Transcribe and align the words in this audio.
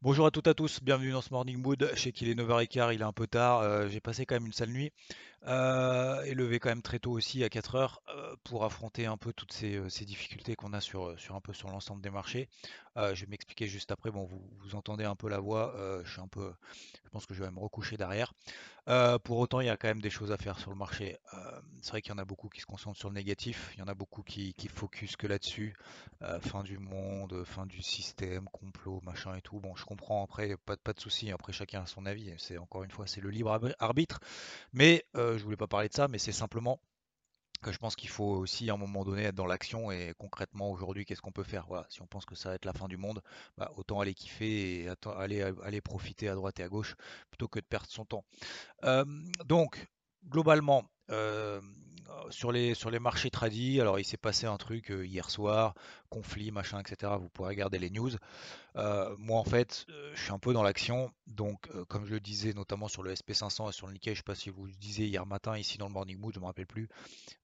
Bonjour 0.00 0.26
à 0.26 0.30
toutes 0.30 0.46
et 0.46 0.50
à 0.50 0.54
tous, 0.54 0.78
bienvenue 0.80 1.10
dans 1.10 1.22
ce 1.22 1.32
Morning 1.32 1.60
Mood. 1.60 1.90
Je 1.92 2.00
sais 2.00 2.12
qu'il 2.12 2.28
est 2.28 2.34
9h15, 2.36 2.94
il 2.94 3.00
est 3.00 3.04
un 3.04 3.12
peu 3.12 3.26
tard, 3.26 3.62
euh, 3.62 3.88
j'ai 3.88 3.98
passé 3.98 4.26
quand 4.26 4.36
même 4.36 4.46
une 4.46 4.52
sale 4.52 4.70
nuit 4.70 4.92
euh, 5.46 6.22
et 6.24 6.34
levé 6.34 6.58
quand 6.58 6.68
même 6.68 6.82
très 6.82 6.98
tôt 6.98 7.12
aussi 7.12 7.44
à 7.44 7.48
4h 7.48 8.02
euh, 8.08 8.34
pour 8.44 8.64
affronter 8.64 9.06
un 9.06 9.16
peu 9.16 9.32
toutes 9.32 9.52
ces, 9.52 9.76
euh, 9.76 9.88
difficultés 10.04 10.56
qu'on 10.56 10.72
a 10.72 10.80
sur, 10.80 11.14
un 11.30 11.40
peu 11.40 11.52
sur 11.52 11.68
l'ensemble 11.70 12.02
des 12.02 12.10
marchés. 12.10 12.48
Je 12.96 13.20
vais 13.20 13.30
m'expliquer 13.30 13.68
juste 13.68 13.92
après, 13.92 14.10
bon 14.10 14.24
vous, 14.24 14.74
entendez 14.74 15.04
un 15.04 15.14
peu 15.14 15.28
la 15.28 15.38
voix, 15.38 15.72
je 16.04 16.10
suis 16.10 16.20
un 16.20 16.26
peu, 16.26 16.52
je 17.04 17.10
pense 17.10 17.26
que 17.26 17.34
je 17.34 17.44
vais 17.44 17.50
me 17.52 17.60
recoucher 17.60 17.96
derrière. 17.96 18.32
Pour 19.22 19.38
autant, 19.38 19.60
il 19.60 19.66
y 19.66 19.70
a 19.70 19.76
quand 19.76 19.86
même 19.86 20.00
des 20.00 20.10
choses 20.10 20.32
à 20.32 20.36
faire 20.36 20.58
sur 20.58 20.70
le 20.70 20.76
marché. 20.76 21.16
C'est 21.80 21.90
vrai 21.90 22.02
qu'il 22.02 22.10
y 22.10 22.14
en 22.14 22.18
a 22.18 22.24
beaucoup 22.24 22.48
qui 22.48 22.60
se 22.60 22.66
concentrent 22.66 22.98
sur 22.98 23.08
le 23.08 23.14
négatif, 23.14 23.70
il 23.74 23.78
y 23.78 23.82
en 23.82 23.86
a 23.86 23.94
beaucoup 23.94 24.24
qui, 24.24 24.52
qui 24.54 24.66
focus 24.66 25.14
que 25.14 25.28
là-dessus. 25.28 25.76
Fin 26.40 26.64
du 26.64 26.78
monde, 26.78 27.44
fin 27.44 27.66
du 27.66 27.82
système, 27.82 28.48
complot, 28.52 29.00
machin 29.04 29.36
et 29.36 29.42
tout. 29.42 29.60
Bon, 29.60 29.76
je 29.76 29.84
comprends 29.84 30.24
après, 30.24 30.56
pas, 30.56 30.74
de- 30.74 31.00
souci. 31.00 31.30
Après, 31.30 31.52
chacun 31.52 31.82
a 31.82 31.86
son 31.86 32.04
avis. 32.04 32.34
C'est 32.38 32.58
encore 32.58 32.82
une 32.82 32.90
fois, 32.90 33.06
c'est 33.06 33.20
le 33.20 33.30
libre 33.30 33.52
arbi- 33.52 33.74
arbitre. 33.78 34.18
Mais 34.72 35.04
je 35.36 35.44
voulais 35.44 35.56
pas 35.56 35.66
parler 35.66 35.88
de 35.88 35.94
ça, 35.94 36.08
mais 36.08 36.18
c'est 36.18 36.32
simplement 36.32 36.80
que 37.60 37.72
je 37.72 37.78
pense 37.78 37.96
qu'il 37.96 38.08
faut 38.08 38.36
aussi 38.36 38.70
à 38.70 38.74
un 38.74 38.76
moment 38.76 39.04
donné 39.04 39.24
être 39.24 39.34
dans 39.34 39.46
l'action 39.46 39.90
et 39.90 40.14
concrètement 40.16 40.70
aujourd'hui, 40.70 41.04
qu'est-ce 41.04 41.20
qu'on 41.20 41.32
peut 41.32 41.42
faire? 41.42 41.66
Voilà, 41.66 41.86
si 41.88 42.00
on 42.02 42.06
pense 42.06 42.24
que 42.24 42.34
ça 42.34 42.50
va 42.50 42.54
être 42.54 42.64
la 42.64 42.72
fin 42.72 42.86
du 42.86 42.96
monde, 42.96 43.20
bah, 43.56 43.72
autant 43.76 44.00
aller 44.00 44.14
kiffer 44.14 44.84
et 44.84 44.88
aller 45.18 45.80
profiter 45.80 46.28
à 46.28 46.34
droite 46.34 46.60
et 46.60 46.62
à 46.62 46.68
gauche 46.68 46.94
plutôt 47.30 47.48
que 47.48 47.58
de 47.58 47.64
perdre 47.64 47.88
son 47.88 48.04
temps. 48.04 48.24
Euh, 48.84 49.04
donc, 49.44 49.88
globalement, 50.26 50.84
euh, 51.10 51.60
sur 52.30 52.52
les, 52.52 52.98
marchés 52.98 53.30
tradis, 53.30 53.80
alors 53.80 53.98
il 53.98 54.04
s'est 54.04 54.16
passé 54.16 54.46
un 54.46 54.56
truc 54.56 54.90
euh, 54.90 55.06
hier 55.06 55.30
soir, 55.30 55.74
conflit, 56.10 56.50
machin, 56.50 56.80
etc. 56.80 57.12
Vous 57.18 57.28
pourrez 57.28 57.50
regarder 57.50 57.78
les 57.78 57.90
news. 57.90 58.10
Euh, 58.76 59.14
moi, 59.18 59.38
en 59.38 59.44
fait, 59.44 59.86
je 60.14 60.20
suis 60.20 60.32
un 60.32 60.38
peu 60.38 60.52
dans 60.52 60.62
l'action. 60.62 61.10
Donc, 61.26 61.68
comme 61.88 62.04
je 62.06 62.12
le 62.12 62.20
disais, 62.20 62.52
notamment 62.52 62.88
sur 62.88 63.02
le 63.02 63.14
SP500 63.14 63.70
et 63.70 63.72
sur 63.72 63.86
le 63.86 63.94
Nikkei, 63.94 64.10
je 64.10 64.12
ne 64.12 64.16
sais 64.16 64.22
pas 64.22 64.34
si 64.34 64.50
vous 64.50 64.66
le 64.66 64.72
disiez 64.72 65.06
hier 65.06 65.24
matin 65.26 65.56
ici 65.56 65.78
dans 65.78 65.86
le 65.86 65.92
Morning 65.92 66.18
Mood, 66.18 66.34
je 66.34 66.38
ne 66.38 66.42
me 66.42 66.46
rappelle 66.46 66.66
plus. 66.66 66.88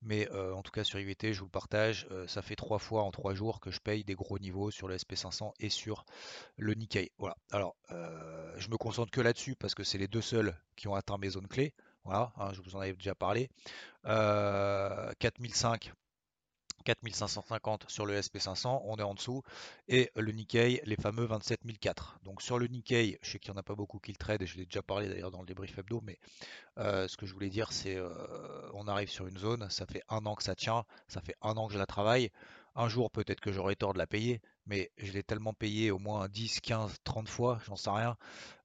Mais 0.03 0.31
en 0.31 0.63
tout 0.63 0.71
cas, 0.71 0.85
sur 0.85 0.99
IVT, 0.99 1.33
je 1.33 1.41
vous 1.41 1.47
le 1.47 1.51
partage. 1.51 2.07
ça 2.27 2.43
fait 2.43 2.57
trois 2.57 2.79
fois 2.79 3.03
en 3.03 3.11
trois 3.11 3.35
jours 3.35 3.61
que 3.61 3.71
je 3.71 3.81
paye 3.81 4.05
des 4.05 4.15
gros 4.15 4.39
niveaux 4.39 4.71
sur 4.71 4.87
le 4.87 4.97
SP500 4.97 5.53
et 5.61 5.71
sur 5.71 6.05
le 6.57 6.75
Nikkei. 6.75 7.11
Voilà. 7.19 7.37
Alors, 7.51 7.77
je 7.91 8.69
me 8.69 8.77
concentre 8.77 9.11
que 9.11 9.21
là-dessus 9.21 9.57
parce 9.57 9.75
que 9.75 9.83
c'est 9.83 9.99
les 9.99 10.09
deux 10.09 10.23
seuls 10.23 10.57
qui 10.77 10.89
ont 10.89 10.95
atteint 10.95 11.19
mes 11.19 11.31
zones 11.31 11.49
clés. 11.49 11.75
Voilà, 12.05 12.33
hein, 12.37 12.53
je 12.53 12.61
vous 12.61 12.77
en 12.77 12.81
avais 12.81 12.93
déjà 12.93 13.15
parlé. 13.15 13.49
Euh, 14.07 15.13
4005 15.19 15.93
4550 16.85 17.87
sur 17.89 18.05
le 18.07 18.15
SP500, 18.21 18.83
on 18.85 18.97
est 18.97 19.03
en 19.03 19.15
dessous, 19.15 19.43
et 19.89 20.11
le 20.17 20.33
Nikkei, 20.33 20.83
les 20.85 20.97
fameux 20.97 21.27
27004. 21.27 22.19
Donc 22.23 22.43
sur 22.43 22.59
le 22.59 22.67
Nikkei, 22.67 23.19
je 23.23 23.31
sais 23.31 23.39
qu'il 23.39 23.53
n'y 23.53 23.57
en 23.57 23.61
a 23.61 23.63
pas 23.63 23.75
beaucoup 23.75 23.99
qui 23.99 24.13
le 24.13 24.19
trade, 24.19 24.43
et 24.43 24.47
je 24.47 24.59
l'ai 24.59 24.67
déjà 24.67 24.83
parlé 24.83 25.09
d'ailleurs 25.09 25.31
dans 25.31 25.41
le 25.41 25.47
débrief 25.47 25.79
hebdo, 25.79 26.01
mais 26.03 26.19
euh, 26.79 27.09
ce 27.09 27.17
que 27.17 27.27
je 27.27 27.33
voulais 27.33 27.51
dire, 27.51 27.73
c'est 27.73 27.97
euh, 27.97 28.11
on 28.75 28.87
arrive 28.87 29.09
sur 29.09 29.27
une 29.27 29.39
zone, 29.39 29.69
ça 29.71 29.87
fait 29.87 30.03
un 30.11 30.27
an 30.27 30.35
que 30.35 30.43
ça 30.43 30.55
tient, 30.55 30.85
ça 31.09 31.21
fait 31.23 31.37
un 31.43 31.57
an 31.57 31.69
que 31.69 31.73
je 31.73 31.79
la 31.79 31.87
travaille. 31.87 32.31
Un 32.77 32.89
jour, 32.89 33.11
peut-être 33.11 33.41
que 33.41 33.53
j'aurai 33.53 33.77
tort 33.77 33.95
de 33.95 33.99
la 33.99 34.07
payer, 34.07 34.43
mais 34.67 34.91
je 34.97 35.13
l'ai 35.13 35.23
tellement 35.23 35.53
payé 35.53 35.91
au 35.91 35.99
moins 35.99 36.29
10, 36.29 36.61
15, 36.61 36.97
30 37.05 37.29
fois, 37.29 37.61
j'en 37.67 37.77
sais 37.77 37.91
rien, 37.91 38.17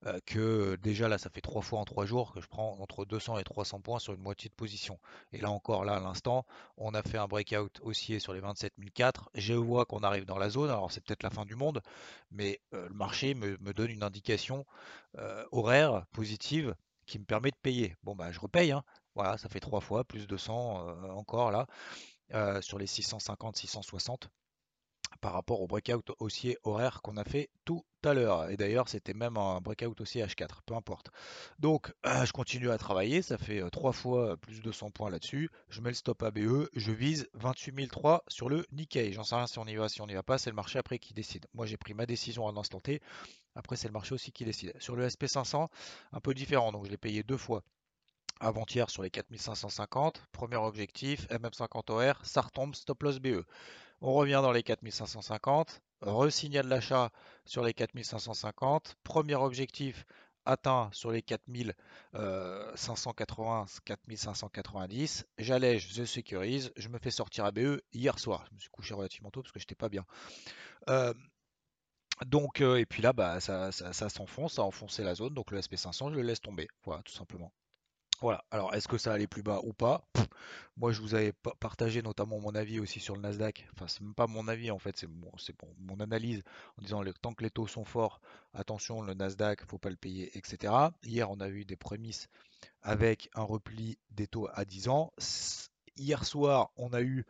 euh, 0.05 0.19
que 0.25 0.75
déjà 0.77 1.07
là, 1.09 1.17
ça 1.17 1.29
fait 1.29 1.41
trois 1.41 1.61
fois 1.61 1.79
en 1.79 1.85
trois 1.85 2.05
jours 2.05 2.33
que 2.33 2.41
je 2.41 2.47
prends 2.47 2.77
entre 2.79 3.05
200 3.05 3.37
et 3.37 3.43
300 3.43 3.81
points 3.81 3.99
sur 3.99 4.13
une 4.13 4.21
moitié 4.21 4.49
de 4.49 4.55
position. 4.55 4.99
Et 5.33 5.39
là 5.39 5.51
encore, 5.51 5.83
là, 5.85 5.95
à 5.95 5.99
l'instant, 5.99 6.45
on 6.77 6.93
a 6.93 7.03
fait 7.03 7.17
un 7.17 7.27
breakout 7.27 7.79
haussier 7.81 8.19
sur 8.19 8.33
les 8.33 8.39
27004. 8.39 9.29
Je 9.35 9.53
vois 9.53 9.85
qu'on 9.85 9.99
arrive 9.99 10.25
dans 10.25 10.37
la 10.37 10.49
zone, 10.49 10.69
alors 10.69 10.91
c'est 10.91 11.01
peut-être 11.01 11.23
la 11.23 11.29
fin 11.29 11.45
du 11.45 11.55
monde, 11.55 11.81
mais 12.31 12.61
euh, 12.73 12.87
le 12.87 12.95
marché 12.95 13.33
me, 13.33 13.57
me 13.59 13.73
donne 13.73 13.91
une 13.91 14.03
indication 14.03 14.65
euh, 15.17 15.45
horaire 15.51 16.05
positive 16.13 16.75
qui 17.05 17.19
me 17.19 17.25
permet 17.25 17.51
de 17.51 17.57
payer. 17.61 17.95
Bon, 18.03 18.15
bah, 18.15 18.31
je 18.31 18.39
repaye, 18.39 18.71
hein. 18.71 18.83
Voilà, 19.15 19.37
ça 19.37 19.49
fait 19.49 19.59
trois 19.59 19.81
fois, 19.81 20.03
plus 20.05 20.27
200 20.27 20.87
euh, 20.87 21.09
encore 21.09 21.51
là, 21.51 21.67
sur 22.61 22.77
les 22.77 22.85
650, 22.87 23.57
660 23.57 24.29
par 25.21 25.33
rapport 25.33 25.61
au 25.61 25.67
breakout 25.67 26.11
haussier 26.19 26.57
horaire 26.63 27.01
qu'on 27.01 27.17
a 27.17 27.23
fait 27.23 27.49
tout 27.65 27.83
à 28.03 28.13
l'heure. 28.13 28.49
Et 28.49 28.57
d'ailleurs, 28.57 28.87
c'était 28.89 29.13
même 29.13 29.37
un 29.37 29.59
breakout 29.59 29.99
haussier 29.99 30.23
H4, 30.23 30.59
peu 30.65 30.73
importe. 30.73 31.09
Donc, 31.59 31.93
euh, 32.05 32.23
je 32.25 32.31
continue 32.31 32.69
à 32.69 32.77
travailler, 32.77 33.21
ça 33.21 33.37
fait 33.37 33.61
euh, 33.61 33.69
trois 33.69 33.91
fois 33.91 34.37
plus 34.37 34.61
de 34.61 34.71
100 34.71 34.91
points 34.91 35.09
là-dessus. 35.09 35.49
Je 35.69 35.81
mets 35.81 35.89
le 35.89 35.95
stop 35.95 36.23
ABE, 36.23 36.69
je 36.73 36.91
vise 36.91 37.27
28 37.33 37.87
003 37.87 38.23
sur 38.27 38.49
le 38.49 38.65
Nikkei. 38.71 39.13
J'en 39.13 39.23
sais 39.23 39.35
rien 39.35 39.47
si 39.47 39.59
on 39.59 39.65
y 39.65 39.75
va, 39.75 39.89
si 39.89 40.01
on 40.01 40.07
n'y 40.07 40.13
va 40.13 40.23
pas, 40.23 40.37
c'est 40.37 40.49
le 40.49 40.55
marché 40.55 40.79
après 40.79 40.99
qui 40.99 41.13
décide. 41.13 41.47
Moi, 41.53 41.65
j'ai 41.65 41.77
pris 41.77 41.93
ma 41.93 42.05
décision 42.05 42.47
à 42.47 42.51
l'instant 42.51 42.79
T. 42.79 43.01
Après, 43.55 43.75
c'est 43.75 43.87
le 43.87 43.93
marché 43.93 44.13
aussi 44.13 44.31
qui 44.31 44.45
décide. 44.45 44.73
Sur 44.79 44.95
le 44.95 45.07
SP500, 45.07 45.67
un 46.11 46.19
peu 46.19 46.33
différent, 46.33 46.71
donc 46.71 46.85
je 46.85 46.91
l'ai 46.91 46.97
payé 46.97 47.23
deux 47.23 47.37
fois 47.37 47.63
avant-hier 48.39 48.89
sur 48.89 49.03
les 49.03 49.09
4550. 49.09 50.23
Premier 50.31 50.55
objectif, 50.55 51.27
MM50 51.27 51.91
OR, 51.91 52.25
ça 52.25 52.41
retombe, 52.41 52.75
stop 52.75 53.03
loss 53.03 53.19
BE. 53.19 53.43
On 54.01 54.13
revient 54.13 54.39
dans 54.41 54.53
les 54.53 54.63
4550, 54.63 55.81
resignal 56.01 56.67
l'achat 56.67 57.11
sur 57.45 57.63
les 57.63 57.73
4550. 57.73 58.95
Premier 59.03 59.35
objectif 59.35 60.05
atteint 60.45 60.89
sur 60.93 61.11
les 61.11 61.21
4580, 61.21 63.65
4590. 63.85 65.27
J'allège, 65.37 65.93
je 65.93 66.05
sécurise, 66.05 66.71
je 66.77 66.87
me 66.87 66.97
fais 66.97 67.11
sortir 67.11 67.43
à 67.45 67.51
BE 67.51 67.81
hier 67.93 68.17
soir. 68.19 68.45
Je 68.49 68.55
me 68.55 68.59
suis 68.59 68.69
couché 68.69 68.93
relativement 68.93 69.31
tôt 69.31 69.41
parce 69.41 69.51
que 69.51 69.59
j'étais 69.59 69.75
pas 69.75 69.89
bien. 69.89 70.05
Euh, 70.89 71.13
donc, 72.25 72.61
euh, 72.61 72.77
et 72.77 72.85
puis 72.85 73.01
là, 73.01 73.11
bah, 73.13 73.39
ça 73.41 73.71
s'enfonce, 73.71 74.55
ça 74.55 74.61
a 74.61 74.65
enfoncé 74.65 75.03
la 75.03 75.15
zone, 75.15 75.33
donc 75.33 75.51
le 75.51 75.59
SP500, 75.59 76.11
je 76.11 76.15
le 76.15 76.21
laisse 76.21 76.41
tomber. 76.41 76.67
Voilà, 76.83 77.01
tout 77.03 77.13
simplement. 77.13 77.51
Voilà, 78.21 78.43
alors 78.51 78.73
est-ce 78.75 78.89
que 78.89 78.97
ça 78.97 79.13
allait 79.13 79.27
plus 79.27 79.43
bas 79.43 79.61
ou 79.63 79.71
pas? 79.71 80.05
Moi 80.77 80.91
je 80.91 80.99
vous 81.01 81.15
avais 81.15 81.31
pa- 81.31 81.53
partagé 81.59 82.01
notamment 82.01 82.39
mon 82.39 82.53
avis 82.53 82.79
aussi 82.79 82.99
sur 82.99 83.15
le 83.15 83.21
Nasdaq. 83.21 83.67
Enfin, 83.73 83.87
c'est 83.87 84.01
même 84.01 84.13
pas 84.13 84.27
mon 84.27 84.49
avis 84.49 84.71
en 84.71 84.79
fait, 84.79 84.97
c'est 84.97 85.07
mon, 85.07 85.99
analyse 86.01 86.43
en 86.77 86.81
disant 86.81 87.01
tant 87.21 87.33
que 87.33 87.43
les 87.43 87.49
taux 87.49 87.67
sont 87.67 87.85
forts, 87.85 88.19
attention, 88.53 89.01
le 89.01 89.13
Nasdaq, 89.13 89.65
faut 89.65 89.77
pas 89.77 89.89
le 89.89 89.95
payer, 89.95 90.37
etc. 90.37 90.91
Hier 91.03 91.31
on 91.31 91.39
a 91.39 91.47
eu 91.47 91.63
des 91.63 91.77
prémices 91.77 92.27
avec 92.81 93.29
un 93.35 93.43
repli 93.43 93.97
des 94.11 94.27
taux 94.27 94.49
à 94.53 94.65
10 94.65 94.89
ans. 94.89 95.13
Hier 95.95 96.25
soir 96.25 96.71
on 96.75 96.91
a 96.91 97.01
eu 97.01 97.25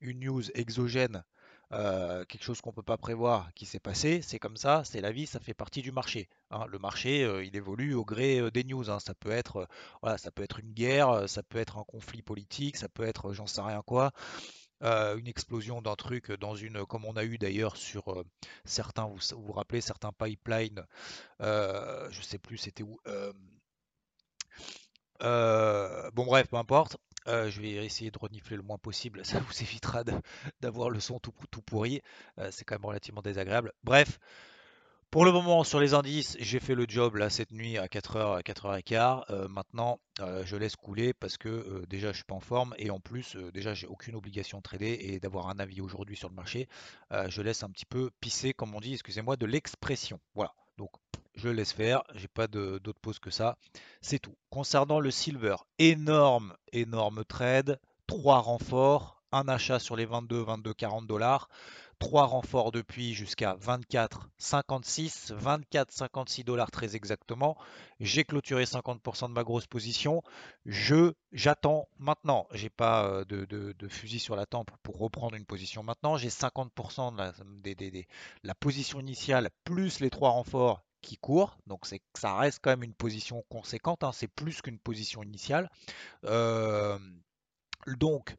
une 0.00 0.20
news 0.20 0.50
exogène, 0.54 1.22
euh, 1.74 2.24
quelque 2.26 2.44
chose 2.44 2.60
qu'on 2.60 2.70
ne 2.70 2.74
peut 2.76 2.82
pas 2.82 2.96
prévoir 2.98 3.52
qui 3.54 3.66
s'est 3.66 3.80
passé, 3.80 4.22
c'est 4.22 4.38
comme 4.38 4.56
ça, 4.56 4.82
c'est 4.84 5.00
la 5.00 5.12
vie, 5.12 5.26
ça 5.26 5.40
fait 5.40 5.54
partie 5.54 5.82
du 5.82 5.92
marché. 5.92 6.28
hein. 6.50 6.66
Le 6.68 6.78
marché, 6.78 7.24
euh, 7.24 7.44
il 7.44 7.56
évolue 7.56 7.94
au 7.94 8.04
gré 8.04 8.38
euh, 8.40 8.50
des 8.50 8.64
news. 8.64 8.90
hein. 8.90 9.00
Ça 9.00 9.14
peut 9.14 9.30
être, 9.30 9.68
voilà, 10.02 10.18
ça 10.18 10.30
peut 10.30 10.42
être 10.42 10.60
une 10.60 10.72
guerre, 10.72 11.28
ça 11.28 11.42
peut 11.42 11.58
être 11.58 11.78
un 11.78 11.84
conflit 11.84 12.22
politique, 12.22 12.76
ça 12.76 12.88
peut 12.88 13.04
être, 13.04 13.32
j'en 13.32 13.46
sais 13.46 13.62
rien 13.62 13.82
quoi, 13.82 14.12
une 14.82 15.26
explosion 15.28 15.80
d'un 15.82 15.94
truc 15.96 16.30
dans 16.32 16.54
une, 16.54 16.84
comme 16.86 17.04
on 17.06 17.16
a 17.16 17.24
eu 17.24 17.38
d'ailleurs 17.38 17.76
sur 17.76 18.24
certains, 18.64 19.06
vous 19.06 19.18
vous 19.46 19.52
rappelez, 19.52 19.80
certains 19.80 20.12
pipelines, 20.12 20.84
je 21.40 22.20
sais 22.22 22.38
plus 22.38 22.58
c'était 22.58 22.82
où. 22.82 22.98
bon 25.20 26.24
bref, 26.26 26.48
peu 26.48 26.56
importe. 26.56 26.96
Euh, 27.28 27.50
je 27.50 27.60
vais 27.60 27.72
essayer 27.84 28.10
de 28.10 28.18
renifler 28.18 28.56
le 28.56 28.62
moins 28.62 28.78
possible. 28.78 29.24
Ça 29.24 29.40
vous 29.40 29.62
évitera 29.62 30.04
d'avoir 30.60 30.90
le 30.90 31.00
son 31.00 31.18
tout, 31.18 31.32
pourri. 31.62 32.02
Euh, 32.38 32.48
c'est 32.50 32.64
quand 32.64 32.76
même 32.76 32.84
relativement 32.84 33.22
désagréable. 33.22 33.72
Bref, 33.82 34.18
pour 35.14 35.24
le 35.24 35.30
moment, 35.30 35.62
sur 35.62 35.78
les 35.78 35.94
indices, 35.94 36.36
j'ai 36.40 36.58
fait 36.58 36.74
le 36.74 36.86
job 36.88 37.14
là 37.14 37.30
cette 37.30 37.52
nuit 37.52 37.78
à 37.78 37.86
4h, 37.86 38.36
à 38.36 38.40
4h15. 38.40 39.22
Euh, 39.30 39.46
maintenant, 39.46 40.00
euh, 40.18 40.44
je 40.44 40.56
laisse 40.56 40.74
couler 40.74 41.14
parce 41.14 41.36
que 41.36 41.48
euh, 41.48 41.86
déjà 41.88 42.10
je 42.10 42.16
suis 42.16 42.24
pas 42.24 42.34
en 42.34 42.40
forme 42.40 42.74
et 42.78 42.90
en 42.90 42.98
plus, 42.98 43.36
euh, 43.36 43.52
déjà 43.52 43.74
j'ai 43.74 43.86
aucune 43.86 44.16
obligation 44.16 44.58
de 44.58 44.64
trader 44.64 44.98
et 45.00 45.20
d'avoir 45.20 45.48
un 45.50 45.60
avis 45.60 45.80
aujourd'hui 45.80 46.16
sur 46.16 46.28
le 46.28 46.34
marché. 46.34 46.68
Euh, 47.12 47.28
je 47.28 47.42
laisse 47.42 47.62
un 47.62 47.70
petit 47.70 47.86
peu 47.86 48.10
pisser, 48.20 48.54
comme 48.54 48.74
on 48.74 48.80
dit, 48.80 48.94
excusez-moi, 48.94 49.36
de 49.36 49.46
l'expression. 49.46 50.18
Voilà. 50.34 50.52
Je 51.44 51.50
laisse 51.50 51.74
faire, 51.74 52.02
j'ai 52.14 52.26
pas 52.26 52.46
d'autre 52.46 52.98
pause 53.02 53.18
que 53.18 53.28
ça. 53.28 53.58
C'est 54.00 54.18
tout. 54.18 54.34
Concernant 54.48 54.98
le 54.98 55.10
silver, 55.10 55.56
énorme, 55.78 56.54
énorme 56.72 57.22
trade, 57.26 57.78
trois 58.06 58.38
renforts, 58.38 59.22
un 59.30 59.46
achat 59.48 59.78
sur 59.78 59.94
les 59.94 60.06
22, 60.06 60.40
22, 60.42 60.72
40 60.72 61.06
dollars. 61.06 61.50
3 61.98 62.24
renforts 62.24 62.72
depuis 62.72 63.12
jusqu'à 63.12 63.56
24, 63.60 64.30
56, 64.38 65.34
24, 65.36 65.92
56 65.92 66.44
dollars 66.44 66.70
très 66.70 66.96
exactement. 66.96 67.58
J'ai 68.00 68.24
clôturé 68.24 68.64
50% 68.64 69.28
de 69.28 69.34
ma 69.34 69.44
grosse 69.44 69.66
position. 69.66 70.22
Je 70.64 71.12
j'attends 71.32 71.88
maintenant. 71.98 72.46
J'ai 72.52 72.70
pas 72.70 73.04
euh, 73.04 73.24
de, 73.26 73.88
fusil 73.88 74.18
sur 74.18 74.34
la 74.34 74.46
tempe 74.46 74.70
pour 74.82 74.98
reprendre 74.98 75.36
une 75.36 75.44
position 75.44 75.82
maintenant. 75.82 76.16
J'ai 76.16 76.30
50% 76.30 77.14
de 77.14 78.04
la, 78.42 78.54
position 78.54 78.98
initiale 78.98 79.50
plus 79.64 80.00
les 80.00 80.08
3 80.08 80.30
renforts 80.30 80.82
qui 81.04 81.16
courent. 81.16 81.56
Donc 81.66 81.86
c'est 81.86 82.02
ça 82.14 82.36
reste 82.36 82.60
quand 82.62 82.70
même 82.70 82.82
une 82.82 82.94
position 82.94 83.44
conséquente. 83.48 84.04
Hein. 84.04 84.12
C'est 84.12 84.28
plus 84.28 84.62
qu'une 84.62 84.78
position 84.78 85.22
initiale. 85.22 85.70
Euh, 86.24 86.98
donc 87.86 88.36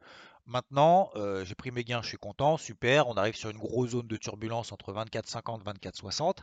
Maintenant, 0.48 1.10
euh, 1.16 1.44
j'ai 1.44 1.56
pris 1.56 1.72
mes 1.72 1.84
gains, 1.84 2.04
je 2.04 2.08
suis 2.10 2.18
content, 2.18 2.58
super. 2.58 3.08
On 3.08 3.16
arrive 3.16 3.36
sur 3.36 3.50
une 3.50 3.58
grosse 3.58 3.92
zone 3.92 4.08
de 4.08 4.16
turbulence 4.16 4.72
entre 4.72 4.94
24,50 4.94 5.62
et 5.62 5.90
24,60. 5.90 6.38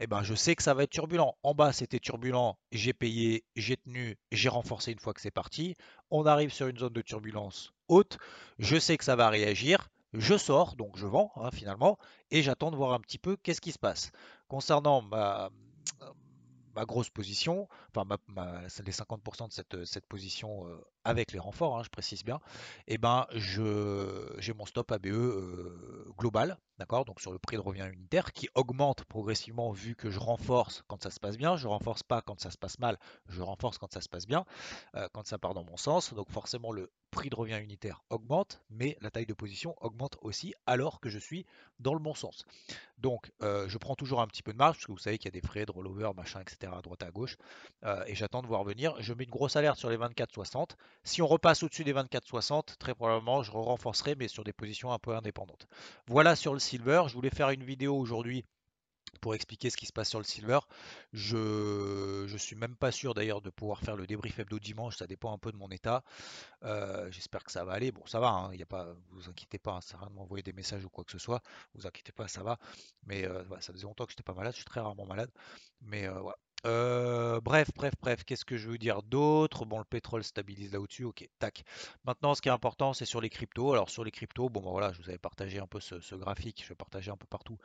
Eh 0.00 0.06
ben, 0.06 0.22
je 0.22 0.34
sais 0.34 0.54
que 0.54 0.62
ça 0.62 0.74
va 0.74 0.82
être 0.82 0.90
turbulent. 0.90 1.34
En 1.42 1.54
bas, 1.54 1.72
c'était 1.72 1.98
turbulent. 1.98 2.58
J'ai 2.72 2.92
payé, 2.92 3.44
j'ai 3.56 3.78
tenu, 3.78 4.18
j'ai 4.32 4.50
renforcé 4.50 4.92
une 4.92 4.98
fois 4.98 5.14
que 5.14 5.22
c'est 5.22 5.30
parti. 5.30 5.76
On 6.10 6.26
arrive 6.26 6.52
sur 6.52 6.68
une 6.68 6.76
zone 6.76 6.92
de 6.92 7.00
turbulence 7.00 7.72
haute. 7.88 8.18
Je 8.58 8.78
sais 8.78 8.98
que 8.98 9.04
ça 9.04 9.16
va 9.16 9.30
réagir. 9.30 9.88
Je 10.14 10.38
sors, 10.38 10.74
donc 10.76 10.96
je 10.96 11.06
vends 11.06 11.32
hein, 11.36 11.50
finalement, 11.52 11.98
et 12.30 12.42
j'attends 12.42 12.70
de 12.70 12.76
voir 12.76 12.92
un 12.92 13.00
petit 13.00 13.18
peu 13.18 13.36
qu'est-ce 13.36 13.60
qui 13.60 13.72
se 13.72 13.78
passe. 13.78 14.10
Concernant 14.48 15.02
ma, 15.02 15.50
ma 16.74 16.84
grosse 16.84 17.10
position, 17.10 17.68
enfin 17.94 18.04
ma, 18.28 18.62
les 18.84 18.92
50% 18.92 19.48
de 19.48 19.52
cette, 19.52 19.84
cette 19.84 20.06
position 20.06 20.66
euh, 20.66 20.78
avec 21.08 21.32
les 21.32 21.38
renforts, 21.38 21.78
hein, 21.78 21.82
je 21.82 21.88
précise 21.88 22.22
bien, 22.22 22.40
et 22.86 22.94
eh 22.94 22.98
ben 22.98 23.26
j'ai 23.32 24.52
mon 24.52 24.66
stop 24.66 24.92
ABE 24.92 25.06
euh, 25.06 26.04
global, 26.18 26.58
d'accord, 26.78 27.04
donc 27.06 27.20
sur 27.20 27.32
le 27.32 27.38
prix 27.38 27.56
de 27.56 27.62
revient 27.62 27.88
unitaire 27.90 28.32
qui 28.32 28.48
augmente 28.54 29.04
progressivement 29.04 29.72
vu 29.72 29.94
que 29.94 30.10
je 30.10 30.18
renforce 30.18 30.84
quand 30.86 31.02
ça 31.02 31.10
se 31.10 31.18
passe 31.18 31.38
bien, 31.38 31.56
je 31.56 31.66
renforce 31.66 32.02
pas 32.02 32.20
quand 32.20 32.38
ça 32.40 32.50
se 32.50 32.58
passe 32.58 32.78
mal, 32.78 32.98
je 33.26 33.40
renforce 33.40 33.78
quand 33.78 33.92
ça 33.92 34.02
se 34.02 34.08
passe 34.08 34.26
bien, 34.26 34.44
euh, 34.94 35.08
quand 35.12 35.26
ça 35.26 35.38
part 35.38 35.54
dans 35.54 35.64
mon 35.64 35.78
sens, 35.78 36.12
donc 36.12 36.30
forcément 36.30 36.72
le 36.72 36.92
prix 37.10 37.30
de 37.30 37.36
revient 37.36 37.58
unitaire 37.62 38.02
augmente, 38.10 38.60
mais 38.68 38.98
la 39.00 39.10
taille 39.10 39.24
de 39.24 39.32
position 39.32 39.74
augmente 39.80 40.18
aussi 40.20 40.54
alors 40.66 41.00
que 41.00 41.08
je 41.08 41.18
suis 41.18 41.46
dans 41.78 41.94
le 41.94 42.00
bon 42.00 42.14
sens. 42.14 42.44
Donc 42.98 43.32
je 43.40 43.78
prends 43.78 43.94
toujours 43.94 44.20
un 44.20 44.26
petit 44.26 44.42
peu 44.42 44.52
de 44.52 44.58
marge, 44.58 44.76
parce 44.76 44.86
que 44.86 44.92
vous 44.92 44.98
savez 44.98 45.16
qu'il 45.16 45.26
y 45.26 45.34
a 45.34 45.40
des 45.40 45.46
frais 45.46 45.64
de 45.64 45.72
rollover, 45.72 46.10
machin, 46.14 46.40
etc. 46.40 46.70
à 46.76 46.82
droite 46.82 47.02
à 47.02 47.10
gauche, 47.10 47.36
et 48.06 48.14
j'attends 48.14 48.42
de 48.42 48.46
voir 48.46 48.62
venir. 48.62 48.94
Je 49.00 49.14
mets 49.14 49.24
une 49.24 49.30
grosse 49.30 49.56
alerte 49.56 49.78
sur 49.78 49.88
les 49.88 49.96
24-60. 49.96 50.76
Si 51.04 51.22
on 51.22 51.26
repasse 51.26 51.62
au-dessus 51.62 51.84
des 51.84 51.94
24-60, 51.94 52.76
très 52.78 52.94
probablement 52.94 53.42
je 53.42 53.50
renforcerai, 53.50 54.14
mais 54.14 54.28
sur 54.28 54.44
des 54.44 54.52
positions 54.52 54.92
un 54.92 54.98
peu 54.98 55.14
indépendantes. 55.14 55.66
Voilà 56.06 56.36
sur 56.36 56.52
le 56.52 56.60
silver. 56.60 57.04
Je 57.08 57.14
voulais 57.14 57.30
faire 57.30 57.50
une 57.50 57.64
vidéo 57.64 57.96
aujourd'hui 57.96 58.44
pour 59.20 59.34
expliquer 59.34 59.70
ce 59.70 59.76
qui 59.76 59.86
se 59.86 59.92
passe 59.92 60.08
sur 60.08 60.18
le 60.18 60.24
silver. 60.24 60.60
Je 61.12 62.30
ne 62.30 62.38
suis 62.38 62.56
même 62.56 62.76
pas 62.76 62.92
sûr 62.92 63.14
d'ailleurs 63.14 63.40
de 63.40 63.50
pouvoir 63.50 63.80
faire 63.80 63.96
le 63.96 64.06
débrief 64.06 64.38
hebdo 64.38 64.58
dimanche, 64.58 64.96
ça 64.96 65.06
dépend 65.06 65.32
un 65.32 65.38
peu 65.38 65.52
de 65.52 65.56
mon 65.56 65.68
état. 65.70 66.04
Euh, 66.64 67.10
j'espère 67.10 67.44
que 67.44 67.52
ça 67.52 67.64
va 67.64 67.72
aller. 67.72 67.92
Bon, 67.92 68.04
ça 68.06 68.20
va, 68.20 68.28
hein, 68.28 68.54
y 68.54 68.62
a 68.62 68.66
pas, 68.66 68.94
vous 69.10 69.28
inquiétez 69.28 69.58
pas, 69.58 69.72
hein, 69.72 69.80
ça 69.80 69.98
rien 69.98 70.08
de 70.08 70.14
m'envoyer 70.14 70.42
des 70.42 70.52
messages 70.52 70.84
ou 70.84 70.90
quoi 70.90 71.04
que 71.04 71.12
ce 71.12 71.18
soit. 71.18 71.42
Vous 71.74 71.86
inquiétez 71.86 72.12
pas, 72.12 72.28
ça 72.28 72.42
va. 72.42 72.58
Mais 73.06 73.24
euh, 73.26 73.42
ça 73.60 73.72
faisait 73.72 73.84
longtemps 73.84 74.04
que 74.04 74.12
j'étais 74.12 74.22
pas 74.22 74.34
malade, 74.34 74.52
je 74.52 74.58
suis 74.58 74.66
très 74.66 74.80
rarement 74.80 75.06
malade. 75.06 75.30
Mais 75.80 76.06
euh, 76.08 76.20
voilà. 76.20 76.38
Bref, 76.64 77.70
bref, 77.74 77.94
bref, 78.00 78.24
qu'est-ce 78.24 78.44
que 78.44 78.56
je 78.56 78.68
veux 78.68 78.78
dire 78.78 79.02
d'autre? 79.02 79.64
Bon, 79.64 79.78
le 79.78 79.84
pétrole 79.84 80.24
stabilise 80.24 80.72
là 80.72 80.80
au-dessus, 80.80 81.04
ok, 81.04 81.28
tac. 81.38 81.64
Maintenant, 82.04 82.34
ce 82.34 82.42
qui 82.42 82.48
est 82.48 82.52
important, 82.52 82.92
c'est 82.92 83.04
sur 83.04 83.20
les 83.20 83.30
cryptos. 83.30 83.72
Alors, 83.72 83.90
sur 83.90 84.04
les 84.04 84.10
cryptos, 84.10 84.48
bon, 84.48 84.60
ben 84.60 84.70
voilà, 84.70 84.92
je 84.92 85.00
vous 85.00 85.08
avais 85.08 85.18
partagé 85.18 85.58
un 85.60 85.66
peu 85.66 85.80
ce, 85.80 86.14
graphique, 86.14 86.62
je 86.62 86.68
vais 86.68 86.74
partager 86.74 87.10
un 87.10 87.16
peu 87.16 87.26
partout. 87.26 87.58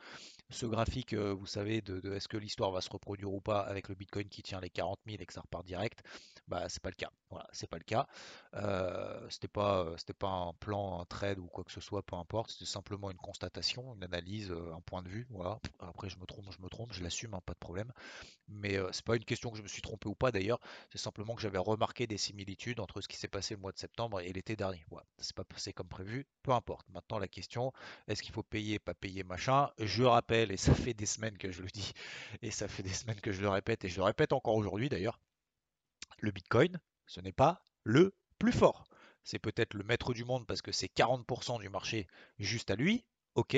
Ce 0.50 0.66
graphique, 0.66 1.14
vous 1.14 1.46
savez, 1.46 1.80
de, 1.82 2.00
est-ce 2.14 2.28
que 2.28 2.36
l'histoire 2.36 2.70
va 2.70 2.80
se 2.80 2.90
reproduire 2.90 3.32
ou 3.32 3.40
pas 3.40 3.60
avec 3.60 3.88
le 3.88 3.94
Bitcoin 3.94 4.28
qui 4.28 4.42
tient 4.42 4.60
les 4.60 4.70
40 4.70 5.00
000 5.06 5.20
et 5.20 5.26
que 5.26 5.32
ça 5.32 5.40
repart 5.40 5.66
direct? 5.66 6.02
Bah, 6.46 6.68
c'est 6.68 6.82
pas 6.82 6.90
le 6.90 6.96
cas. 6.96 7.10
Voilà, 7.30 7.48
c'est 7.52 7.68
pas 7.68 7.78
le 7.78 7.84
cas. 7.84 8.06
C'était 9.28 9.48
pas, 9.48 9.92
c'était 9.98 10.14
pas 10.14 10.28
un 10.28 10.52
plan, 10.54 11.00
un 11.00 11.04
trade 11.04 11.38
ou 11.38 11.46
quoi 11.46 11.64
que 11.64 11.72
ce 11.72 11.80
soit, 11.80 12.02
peu 12.02 12.16
importe. 12.16 12.50
C'était 12.52 12.64
simplement 12.64 13.10
une 13.10 13.18
constatation, 13.18 13.94
une 13.94 14.04
analyse, 14.04 14.52
un 14.52 14.80
point 14.82 15.02
de 15.02 15.08
vue. 15.08 15.26
Voilà. 15.30 15.58
Après, 15.80 16.08
je 16.08 16.18
me 16.18 16.26
trompe, 16.26 16.46
je 16.56 16.62
me 16.62 16.68
trompe, 16.68 16.92
je 16.92 17.02
l'assume, 17.02 17.34
hein, 17.34 17.40
pas 17.44 17.54
de 17.54 17.58
problème. 17.58 17.92
Mais 18.48 18.78
c'est 18.92 19.04
pas 19.04 19.16
une 19.16 19.24
question 19.24 19.50
que 19.50 19.56
je 19.56 19.62
me 19.62 19.68
suis 19.68 19.82
trompé 19.82 20.08
ou 20.08 20.14
pas 20.14 20.32
d'ailleurs, 20.32 20.60
c'est 20.90 20.98
simplement 20.98 21.34
que 21.34 21.42
j'avais 21.42 21.58
remarqué 21.58 22.06
des 22.06 22.16
similitudes 22.16 22.80
entre 22.80 23.00
ce 23.00 23.08
qui 23.08 23.16
s'est 23.16 23.28
passé 23.28 23.54
le 23.54 23.60
mois 23.60 23.72
de 23.72 23.78
septembre 23.78 24.20
et 24.20 24.32
l'été 24.32 24.56
dernier. 24.56 24.84
C'est 25.18 25.34
pas 25.34 25.44
passé 25.44 25.72
comme 25.72 25.88
prévu, 25.88 26.26
peu 26.42 26.52
importe. 26.52 26.88
Maintenant 26.90 27.18
la 27.18 27.28
question, 27.28 27.72
est-ce 28.08 28.22
qu'il 28.22 28.32
faut 28.32 28.42
payer, 28.42 28.78
pas 28.78 28.94
payer, 28.94 29.24
machin? 29.24 29.70
Je 29.78 30.04
rappelle, 30.04 30.52
et 30.52 30.56
ça 30.56 30.74
fait 30.74 30.94
des 30.94 31.06
semaines 31.06 31.38
que 31.38 31.50
je 31.50 31.62
le 31.62 31.68
dis, 31.68 31.92
et 32.42 32.50
ça 32.50 32.68
fait 32.68 32.82
des 32.82 32.92
semaines 32.92 33.20
que 33.20 33.32
je 33.32 33.40
le 33.40 33.48
répète, 33.48 33.84
et 33.84 33.88
je 33.88 33.96
le 33.96 34.04
répète 34.04 34.32
encore 34.32 34.54
aujourd'hui 34.54 34.88
d'ailleurs, 34.88 35.20
le 36.18 36.30
Bitcoin, 36.30 36.80
ce 37.06 37.20
n'est 37.20 37.32
pas 37.32 37.64
le 37.82 38.14
plus 38.38 38.52
fort. 38.52 38.84
C'est 39.22 39.38
peut-être 39.38 39.74
le 39.74 39.84
maître 39.84 40.12
du 40.12 40.24
monde 40.24 40.46
parce 40.46 40.60
que 40.60 40.72
c'est 40.72 40.92
40% 40.94 41.58
du 41.58 41.68
marché 41.70 42.06
juste 42.38 42.70
à 42.70 42.76
lui, 42.76 43.04
ok, 43.34 43.56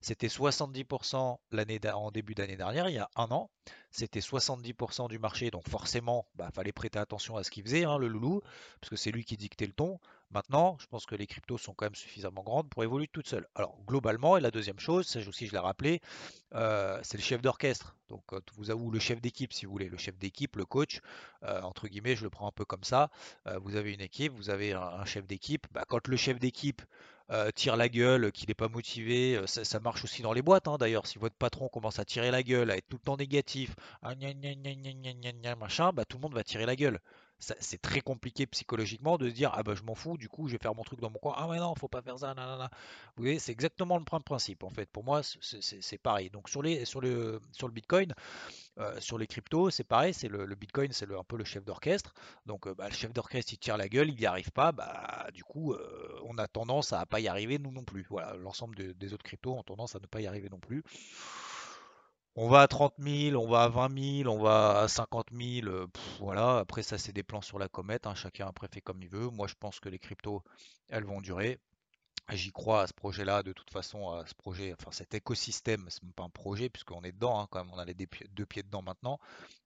c'était 0.00 0.28
70% 0.28 1.38
l'année 1.50 1.80
en 1.92 2.10
début 2.10 2.34
d'année 2.34 2.56
dernière, 2.56 2.88
il 2.88 2.94
y 2.94 2.98
a 2.98 3.10
un 3.16 3.30
an, 3.30 3.50
c'était 3.90 4.20
70% 4.20 5.08
du 5.08 5.18
marché, 5.18 5.50
donc 5.50 5.68
forcément, 5.68 6.26
il 6.34 6.38
bah, 6.38 6.50
fallait 6.54 6.72
prêter 6.72 6.98
attention 6.98 7.36
à 7.36 7.42
ce 7.42 7.50
qu'il 7.50 7.64
faisait, 7.64 7.84
hein, 7.84 7.98
le 7.98 8.08
loulou, 8.08 8.42
parce 8.80 8.90
que 8.90 8.96
c'est 8.96 9.10
lui 9.10 9.24
qui 9.24 9.36
dictait 9.36 9.66
le 9.66 9.72
ton. 9.72 9.98
Maintenant, 10.30 10.76
je 10.80 10.86
pense 10.86 11.06
que 11.06 11.14
les 11.14 11.26
cryptos 11.26 11.58
sont 11.58 11.72
quand 11.72 11.86
même 11.86 11.94
suffisamment 11.94 12.42
grandes 12.42 12.68
pour 12.68 12.82
évoluer 12.82 13.06
toutes 13.06 13.28
seules. 13.28 13.46
Alors, 13.54 13.78
globalement, 13.86 14.36
et 14.36 14.40
la 14.40 14.50
deuxième 14.50 14.78
chose, 14.80 15.06
ça 15.06 15.20
aussi 15.26 15.46
je 15.46 15.52
l'ai 15.52 15.58
rappelé, 15.58 16.00
euh, 16.54 16.98
c'est 17.02 17.16
le 17.16 17.22
chef 17.22 17.40
d'orchestre. 17.40 17.96
Donc, 18.08 18.22
vous 18.56 18.70
avez 18.70 18.80
le 18.90 18.98
chef 18.98 19.20
d'équipe, 19.20 19.52
si 19.52 19.66
vous 19.66 19.72
voulez, 19.72 19.88
le 19.88 19.98
chef 19.98 20.18
d'équipe, 20.18 20.56
le 20.56 20.64
coach, 20.64 21.00
euh, 21.42 21.60
entre 21.62 21.88
guillemets, 21.88 22.16
je 22.16 22.24
le 22.24 22.30
prends 22.30 22.46
un 22.46 22.52
peu 22.52 22.64
comme 22.64 22.84
ça. 22.84 23.10
Euh, 23.46 23.58
vous 23.58 23.76
avez 23.76 23.92
une 23.94 24.00
équipe, 24.00 24.32
vous 24.32 24.50
avez 24.50 24.72
un, 24.72 25.04
chef 25.04 25.26
d'équipe. 25.26 25.66
Bah, 25.72 25.84
quand 25.88 26.06
le 26.06 26.16
chef 26.16 26.38
d'équipe 26.38 26.82
tire 27.54 27.76
la 27.76 27.88
gueule, 27.88 28.32
qu'il 28.32 28.48
n'est 28.48 28.54
pas 28.54 28.68
motivé, 28.68 29.40
ça, 29.46 29.80
marche 29.80 30.04
aussi 30.04 30.22
dans 30.22 30.32
les 30.32 30.42
boîtes. 30.42 30.68
Hein, 30.68 30.76
d'ailleurs, 30.78 31.06
si 31.06 31.18
votre 31.18 31.36
patron 31.36 31.68
commence 31.68 31.98
à 31.98 32.04
tirer 32.04 32.30
la 32.30 32.42
gueule, 32.42 32.70
à 32.70 32.76
être 32.76 32.86
tout 32.88 32.96
le 32.96 33.04
temps 33.04 33.16
négatif, 33.16 33.74
machin, 35.58 35.92
bah, 35.92 36.04
tout 36.04 36.16
le 36.18 36.22
monde 36.22 36.34
va 36.34 36.44
tirer 36.44 36.66
la 36.66 36.76
gueule 36.76 37.00
c'est 37.38 37.80
très 37.80 38.00
compliqué 38.00 38.46
psychologiquement 38.46 39.18
de 39.18 39.28
se 39.28 39.34
dire 39.34 39.52
ah 39.54 39.62
bah 39.62 39.74
je 39.74 39.82
m'en 39.82 39.94
fous, 39.94 40.16
du 40.16 40.28
coup 40.28 40.48
je 40.48 40.52
vais 40.52 40.58
faire 40.58 40.74
mon 40.74 40.82
truc 40.82 41.00
dans 41.00 41.10
mon 41.10 41.18
coin. 41.18 41.34
Ah 41.36 41.46
mais 41.50 41.58
non, 41.58 41.74
faut 41.74 41.88
pas 41.88 42.02
faire 42.02 42.18
ça. 42.18 42.34
Vous 43.16 43.22
voyez, 43.22 43.38
c'est 43.38 43.52
exactement 43.52 43.98
le 43.98 44.04
principe 44.04 44.62
en 44.64 44.70
fait. 44.70 44.86
Pour 44.90 45.04
moi, 45.04 45.22
c'est 45.22 45.98
pareil. 45.98 46.30
Donc 46.30 46.48
sur 46.48 46.62
les 46.62 46.84
sur 46.84 47.00
le 47.00 47.40
sur 47.52 47.66
le 47.66 47.72
Bitcoin, 47.72 48.14
euh, 48.78 48.98
sur 49.00 49.18
les 49.18 49.26
cryptos, 49.26 49.70
c'est 49.70 49.84
pareil. 49.84 50.14
C'est 50.14 50.28
le, 50.28 50.46
Bitcoin, 50.54 50.92
c'est 50.92 51.10
un 51.12 51.24
peu 51.24 51.36
le 51.36 51.44
chef 51.44 51.64
d'orchestre. 51.64 52.14
Donc 52.46 52.66
euh, 52.66 52.74
bah, 52.74 52.88
le 52.88 52.94
chef 52.94 53.12
d'orchestre 53.12 53.52
il 53.52 53.58
tire 53.58 53.76
la 53.76 53.88
gueule, 53.88 54.08
il 54.08 54.16
n'y 54.16 54.26
arrive 54.26 54.50
pas. 54.50 54.72
Bah 54.72 55.28
du 55.34 55.44
coup, 55.44 55.72
euh, 55.72 56.20
on 56.24 56.38
a 56.38 56.48
tendance 56.48 56.92
à 56.92 57.04
pas 57.06 57.20
y 57.20 57.28
arriver 57.28 57.58
nous 57.58 57.72
non 57.72 57.84
plus. 57.84 58.06
Voilà, 58.08 58.34
l'ensemble 58.36 58.94
des 58.94 59.14
autres 59.14 59.24
cryptos 59.24 59.52
ont 59.52 59.62
tendance 59.62 59.94
à 59.94 59.98
ne 60.00 60.06
pas 60.06 60.20
y 60.20 60.26
arriver 60.26 60.48
non 60.48 60.58
plus. 60.58 60.82
On 62.38 62.48
va 62.48 62.60
à 62.60 62.68
30 62.68 62.94
000, 62.98 63.42
on 63.42 63.48
va 63.48 63.62
à 63.62 63.68
20 63.68 64.22
000, 64.24 64.30
on 64.30 64.42
va 64.42 64.80
à 64.80 64.88
50 64.88 65.28
000, 65.32 65.68
euh, 65.68 65.86
voilà. 66.20 66.58
Après, 66.58 66.82
ça, 66.82 66.98
c'est 66.98 67.12
des 67.12 67.22
plans 67.22 67.40
sur 67.40 67.58
la 67.58 67.68
comète. 67.68 68.06
Hein. 68.06 68.14
Chacun 68.14 68.46
après 68.46 68.68
fait 68.68 68.82
comme 68.82 69.02
il 69.02 69.08
veut. 69.08 69.30
Moi, 69.30 69.46
je 69.46 69.54
pense 69.58 69.80
que 69.80 69.88
les 69.88 69.98
cryptos, 69.98 70.42
elles 70.90 71.04
vont 71.04 71.22
durer. 71.22 71.58
J'y 72.32 72.50
crois 72.52 72.82
à 72.82 72.86
ce 72.88 72.92
projet-là, 72.92 73.42
de 73.42 73.52
toute 73.52 73.70
façon, 73.70 74.10
à 74.10 74.26
ce 74.26 74.34
projet, 74.34 74.74
enfin 74.78 74.90
cet 74.90 75.14
écosystème, 75.14 75.86
c'est 75.88 76.02
même 76.02 76.12
pas 76.12 76.24
un 76.24 76.28
projet, 76.28 76.68
puisqu'on 76.68 77.02
est 77.04 77.12
dedans, 77.12 77.40
hein, 77.40 77.46
quand 77.50 77.64
même, 77.64 77.72
on 77.72 77.78
a 77.78 77.84
les 77.84 77.94
deux 77.94 78.46
pieds 78.46 78.62
dedans 78.64 78.82
maintenant. 78.82 79.18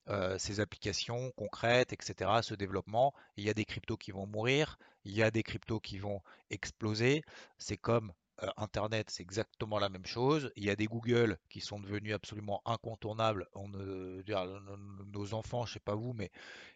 Euh, 0.08 0.38
ces 0.38 0.60
applications 0.60 1.32
concrètes, 1.36 1.92
etc., 1.92 2.30
ce 2.42 2.54
développement, 2.54 3.14
il 3.36 3.44
y 3.44 3.50
a 3.50 3.54
des 3.54 3.64
cryptos 3.64 3.96
qui 3.96 4.10
vont 4.12 4.26
mourir, 4.26 4.78
il 5.04 5.12
y 5.12 5.22
a 5.22 5.30
des 5.30 5.42
cryptos 5.42 5.80
qui 5.80 5.98
vont 5.98 6.20
exploser. 6.50 7.22
C'est 7.58 7.78
comme 7.78 8.12
Internet, 8.56 9.10
c'est 9.10 9.22
exactement 9.22 9.78
la 9.78 9.88
même 9.88 10.06
chose. 10.06 10.50
Il 10.56 10.64
y 10.64 10.70
a 10.70 10.76
des 10.76 10.86
Google 10.86 11.38
qui 11.48 11.60
sont 11.60 11.78
devenus 11.78 12.14
absolument 12.14 12.62
incontournables. 12.66 13.46
On, 13.54 13.68
nos 13.68 15.34
enfants, 15.34 15.66
je 15.66 15.74
sais 15.74 15.80
pas 15.80 15.94
vous, 15.94 16.12
mais 16.12 16.30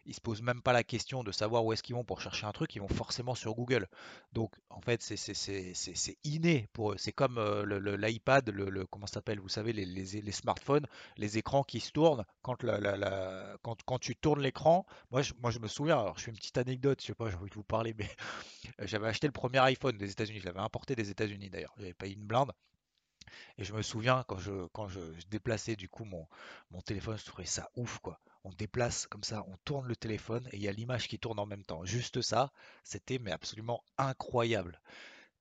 ils 0.05 0.13
se 0.13 0.21
posent 0.21 0.41
même 0.41 0.61
pas 0.61 0.73
la 0.73 0.83
question 0.83 1.23
de 1.23 1.31
savoir 1.31 1.65
où 1.65 1.73
est-ce 1.73 1.83
qu'ils 1.83 1.95
vont 1.95 2.03
pour 2.03 2.21
chercher 2.21 2.45
un 2.45 2.51
truc. 2.51 2.75
Ils 2.75 2.81
vont 2.81 2.87
forcément 2.87 3.35
sur 3.35 3.55
Google. 3.55 3.87
Donc, 4.33 4.53
en 4.69 4.81
fait, 4.81 5.01
c'est 5.01 6.17
inné 6.23 6.67
pour 6.73 6.93
eux. 6.93 6.95
C'est 6.97 7.11
comme 7.11 7.37
euh, 7.37 7.97
l'iPad, 7.97 8.49
le, 8.49 8.85
comment 8.85 9.07
s'appelle 9.07 9.39
Vous 9.39 9.49
savez, 9.49 9.73
les, 9.73 10.31
smartphones, 10.31 10.85
les 11.17 11.37
écrans 11.37 11.63
qui 11.63 11.79
se 11.79 11.91
tournent. 11.91 12.25
Quand, 12.41 12.61
la, 12.63 13.57
quand, 13.63 13.81
quand 13.83 13.99
tu 13.99 14.15
tournes 14.15 14.41
l'écran, 14.41 14.85
moi 15.11 15.21
je, 15.21 15.33
moi 15.41 15.51
je 15.51 15.59
me 15.59 15.67
souviens. 15.67 15.99
Alors, 15.99 16.17
je 16.17 16.25
fais 16.25 16.31
une 16.31 16.37
petite 16.37 16.57
anecdote. 16.57 17.01
Je 17.01 17.07
sais 17.07 17.15
pas, 17.15 17.29
j'ai 17.29 17.37
envie 17.37 17.49
de 17.49 17.55
vous 17.55 17.63
parler, 17.63 17.95
mais 17.97 18.09
j'avais 18.79 19.07
acheté 19.07 19.27
le 19.27 19.33
premier 19.33 19.59
iPhone 19.59 19.97
des 19.97 20.11
États-Unis. 20.11 20.39
Je 20.39 20.45
l'avais 20.45 20.59
importé 20.59 20.95
des 20.95 21.09
États-Unis 21.09 21.49
d'ailleurs. 21.55 21.73
J'avais 21.77 21.93
payé 21.93 22.15
une 22.15 22.25
blinde. 22.25 22.51
Et 23.57 23.63
je 23.63 23.73
me 23.73 23.81
souviens 23.81 24.23
quand 24.27 24.37
je, 24.37 24.67
quand 24.73 24.87
je, 24.87 24.99
déplaçais 25.29 25.75
du 25.75 25.89
coup 25.89 26.05
mon, 26.05 26.27
mon 26.71 26.81
téléphone, 26.81 27.17
je 27.17 27.25
trouvais 27.25 27.45
ça 27.45 27.69
ouf 27.75 27.99
quoi. 27.99 28.19
On 28.43 28.51
déplace 28.51 29.07
comme 29.07 29.23
ça, 29.23 29.43
on 29.47 29.57
tourne 29.65 29.87
le 29.87 29.95
téléphone 29.95 30.47
et 30.51 30.57
il 30.57 30.61
y 30.61 30.67
a 30.67 30.71
l'image 30.71 31.07
qui 31.07 31.17
tourne 31.17 31.39
en 31.39 31.47
même 31.47 31.63
temps. 31.63 31.83
Juste 31.83 32.21
ça, 32.21 32.51
c'était 32.83 33.17
mais 33.17 33.31
absolument 33.31 33.83
incroyable. 33.97 34.79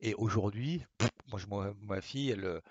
Et 0.01 0.15
aujourd'hui, 0.15 0.83
moi, 1.29 1.39
je, 1.39 1.47
ma 1.85 2.01
fille, 2.01 2.31
elle, 2.31 2.63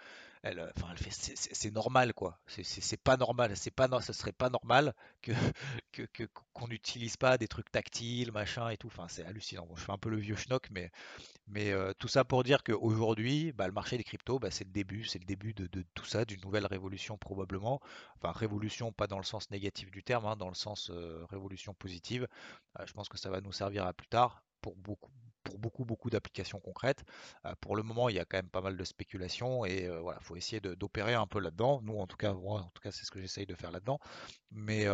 elle, 0.44 0.60
enfin, 0.76 0.90
elle 0.92 0.98
fait, 0.98 1.10
c'est 1.12 1.72
normal 1.72 2.14
quoi. 2.14 2.38
C'est 2.48 3.02
pas 3.02 3.16
normal, 3.16 3.56
c'est 3.56 3.72
pas, 3.72 3.88
ce 4.02 4.12
serait 4.12 4.34
pas 4.34 4.50
normal 4.50 4.94
que 5.22 5.32
qu'on 6.54 6.68
n'utilise 6.68 7.16
pas 7.16 7.38
des 7.38 7.48
trucs 7.48 7.72
tactiles, 7.72 8.32
machin 8.34 8.70
et 8.70 8.78
tout. 8.78 8.88
Enfin, 8.88 9.08
c'est 9.08 9.24
hallucinant. 9.26 9.68
je 9.76 9.82
fais 9.82 9.92
un 9.94 9.98
peu 9.98 10.10
le 10.10 10.18
vieux 10.18 10.36
schnock, 10.36 10.68
mais 10.72 10.92
mais 11.48 11.72
euh, 11.72 11.94
tout 11.98 12.08
ça 12.10 12.26
pour 12.26 12.44
dire 12.44 12.64
qu'aujourd'hui, 12.64 13.54
bah, 13.54 13.68
le 13.68 13.74
marché 13.74 13.98
des 13.98 14.04
cryptos, 14.04 14.40
bah, 14.40 14.52
c'est 14.52 14.66
le 14.66 14.72
début, 14.72 15.06
c'est 15.06 15.20
le 15.20 15.26
début 15.26 15.54
de, 15.54 15.68
tout 15.94 16.06
ça, 16.06 16.26
d'une 16.26 16.42
nouvelle 16.42 16.66
révolution 16.66 17.18
probablement. 17.18 17.82
Enfin, 18.18 18.32
révolution 18.32 18.92
pas 18.92 19.08
dans 19.08 19.18
le 19.18 19.24
sens 19.24 19.50
négatif 19.50 19.92
du 19.92 20.04
terme, 20.04 20.26
hein, 20.26 20.36
dans 20.36 20.50
le 20.50 20.56
sens 20.56 20.90
euh, 20.90 21.26
révolution 21.30 21.74
positive. 21.74 22.28
Euh, 22.80 22.86
je 22.86 22.94
pense 22.94 23.08
que 23.10 23.18
ça 23.18 23.30
va 23.30 23.42
nous 23.42 23.54
servir 23.54 23.86
à 23.86 23.94
plus 23.94 24.08
tard 24.08 24.44
pour 24.62 24.76
beaucoup, 24.76 25.12
pour 25.44 25.58
beaucoup, 25.60 25.86
beaucoup 25.86 26.10
d'applications 26.10 26.60
concrètes. 26.60 27.04
pour 27.62 27.76
le 27.76 27.84
moment, 27.84 28.10
il 28.10 28.16
y 28.16 28.20
a 28.20 28.26
quand 28.26 28.38
même 28.38 28.50
pas 28.50 28.62
mal 28.62 28.78
de 28.78 28.84
spéculation 28.84 29.66
et 29.66 29.88
voilà, 29.90 30.20
faut 30.22 30.36
essayer 30.36 30.60
d'opérer 30.62 31.14
un 31.14 31.28
peu 31.28 31.40
là-dedans. 31.40 31.82
Nous, 31.84 31.98
en 31.98 32.08
tout 32.08 32.18
cas, 32.18 32.34
moi, 32.34 32.62
en 32.62 32.70
tout 32.74 32.82
cas, 32.82 32.92
c'est 32.92 33.06
ce 33.06 33.12
que 33.12 33.20
j'essaye 33.20 33.46
de 33.46 33.56
faire 33.56 33.72
là-dedans. 33.72 34.00
Mais 34.52 34.86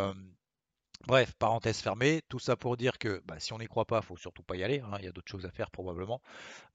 Bref, 1.08 1.34
parenthèse 1.36 1.80
fermée, 1.80 2.22
tout 2.28 2.40
ça 2.40 2.56
pour 2.58 2.76
dire 2.76 2.98
que 3.00 3.22
bah, 3.26 3.40
si 3.40 3.54
on 3.54 3.58
n'y 3.58 3.68
croit 3.68 3.86
pas, 3.86 4.00
il 4.04 4.06
faut 4.06 4.18
surtout 4.18 4.44
pas 4.44 4.58
y 4.58 4.64
aller. 4.64 4.82
Hein, 4.82 4.98
il 5.00 5.06
y 5.06 5.08
a 5.08 5.12
d'autres 5.12 5.32
choses 5.32 5.46
à 5.46 5.52
faire 5.52 5.72
probablement. 5.72 6.22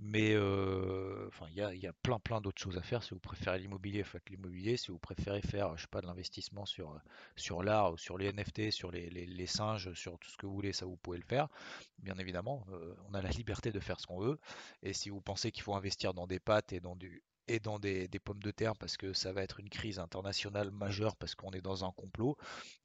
Mais 0.01 0.33
euh, 0.33 1.29
il 1.51 1.57
y 1.57 1.87
a, 1.87 1.93
plein 1.93 2.19
plein 2.19 2.41
d'autres 2.41 2.61
choses 2.61 2.79
à 2.79 2.83
faire. 2.83 3.03
Si 3.03 3.11
vous 3.11 3.21
préférez 3.21 3.59
l'immobilier, 3.59 4.03
faites 4.03 4.29
l'immobilier. 4.31 4.77
Si 4.77 4.91
vous 4.91 4.99
préférez 4.99 5.43
faire, 5.43 5.77
je 5.77 5.83
sais 5.83 5.89
pas, 5.89 6.01
de 6.01 6.07
l'investissement 6.07 6.65
sur, 6.65 6.99
sur 7.37 7.63
l'art 7.63 7.93
ou 7.93 7.99
sur 7.99 8.17
les 8.19 8.33
NFT, 8.33 8.71
sur 8.71 8.91
les, 8.91 9.47
singes, 9.47 9.93
sur 9.93 10.19
tout 10.19 10.31
ce 10.31 10.37
que 10.39 10.47
vous 10.47 10.55
voulez, 10.55 10.73
ça 10.73 10.87
vous 10.87 10.97
pouvez 10.97 11.19
le 11.19 11.25
faire. 11.25 11.49
Bien 11.99 12.17
évidemment, 12.19 12.67
euh, 12.73 12.95
on 13.09 13.15
a 13.15 13.23
la 13.23 13.31
liberté 13.31 13.73
de 13.73 13.81
faire 13.81 14.01
ce 14.01 14.07
qu'on 14.07 14.21
veut. 14.21 14.41
Et 14.83 14.95
si 14.95 15.11
vous 15.11 15.21
pensez 15.21 15.53
qu'il 15.53 15.63
faut 15.63 15.75
investir 15.75 16.15
dans 16.15 16.27
des 16.27 16.41
pâtes 16.41 16.73
et 16.73 16.81
dans 16.81 16.97
du 16.97 17.23
et 17.49 17.61
dans 17.61 17.79
des, 17.79 18.09
pommes 18.25 18.43
de 18.43 18.51
terre 18.51 18.75
parce 18.77 18.97
que 18.97 19.13
ça 19.13 19.33
va 19.33 19.43
être 19.43 19.61
une 19.61 19.69
crise 19.69 19.99
internationale 19.99 20.71
majeure 20.71 21.17
parce 21.17 21.35
qu'on 21.35 21.51
est 21.51 21.61
dans 21.61 21.85
un 21.85 21.93
complot, 21.93 22.37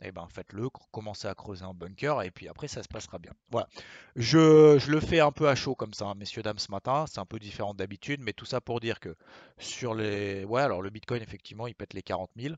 et 0.01 0.07
eh 0.07 0.11
ben 0.11 0.27
faites-le, 0.33 0.69
commencez 0.91 1.27
à 1.27 1.35
creuser 1.35 1.63
un 1.63 1.73
bunker 1.73 2.21
et 2.23 2.31
puis 2.31 2.47
après 2.47 2.67
ça 2.67 2.83
se 2.83 2.87
passera 2.87 3.19
bien. 3.19 3.33
Voilà. 3.51 3.67
Je, 4.15 4.89
le 4.89 4.99
fais 4.99 5.19
un 5.19 5.31
peu 5.31 5.47
à 5.47 5.55
chaud 5.55 5.75
comme 5.75 5.93
ça, 5.93 6.05
hein, 6.05 6.15
messieurs, 6.15 6.41
dames, 6.41 6.59
ce 6.59 6.71
matin. 6.71 7.05
C'est 7.07 7.19
un 7.19 7.25
peu 7.25 7.39
différent 7.39 7.73
d'habitude, 7.73 8.21
mais 8.21 8.33
tout 8.33 8.45
ça 8.45 8.61
pour 8.61 8.79
dire 8.79 8.99
que 8.99 9.15
sur 9.57 9.93
les. 9.93 10.43
Ouais, 10.45 10.61
alors 10.61 10.81
le 10.81 10.89
bitcoin, 10.89 11.21
effectivement, 11.21 11.67
il 11.67 11.75
pète 11.75 11.93
les 11.93 12.01
40 12.01 12.31
000. 12.37 12.55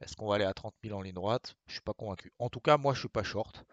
Est-ce 0.00 0.16
qu'on 0.16 0.28
va 0.28 0.36
aller 0.36 0.44
à 0.44 0.54
30 0.54 0.74
000 0.84 0.96
en 0.96 1.02
ligne 1.02 1.14
droite? 1.14 1.56
Je 1.66 1.72
suis 1.72 1.82
pas 1.82 1.94
convaincu. 1.94 2.32
En 2.38 2.48
tout 2.48 2.60
cas, 2.60 2.76
moi, 2.76 2.94
je 2.94 3.00
suis 3.00 3.08
pas 3.08 3.22
short. 3.22 3.64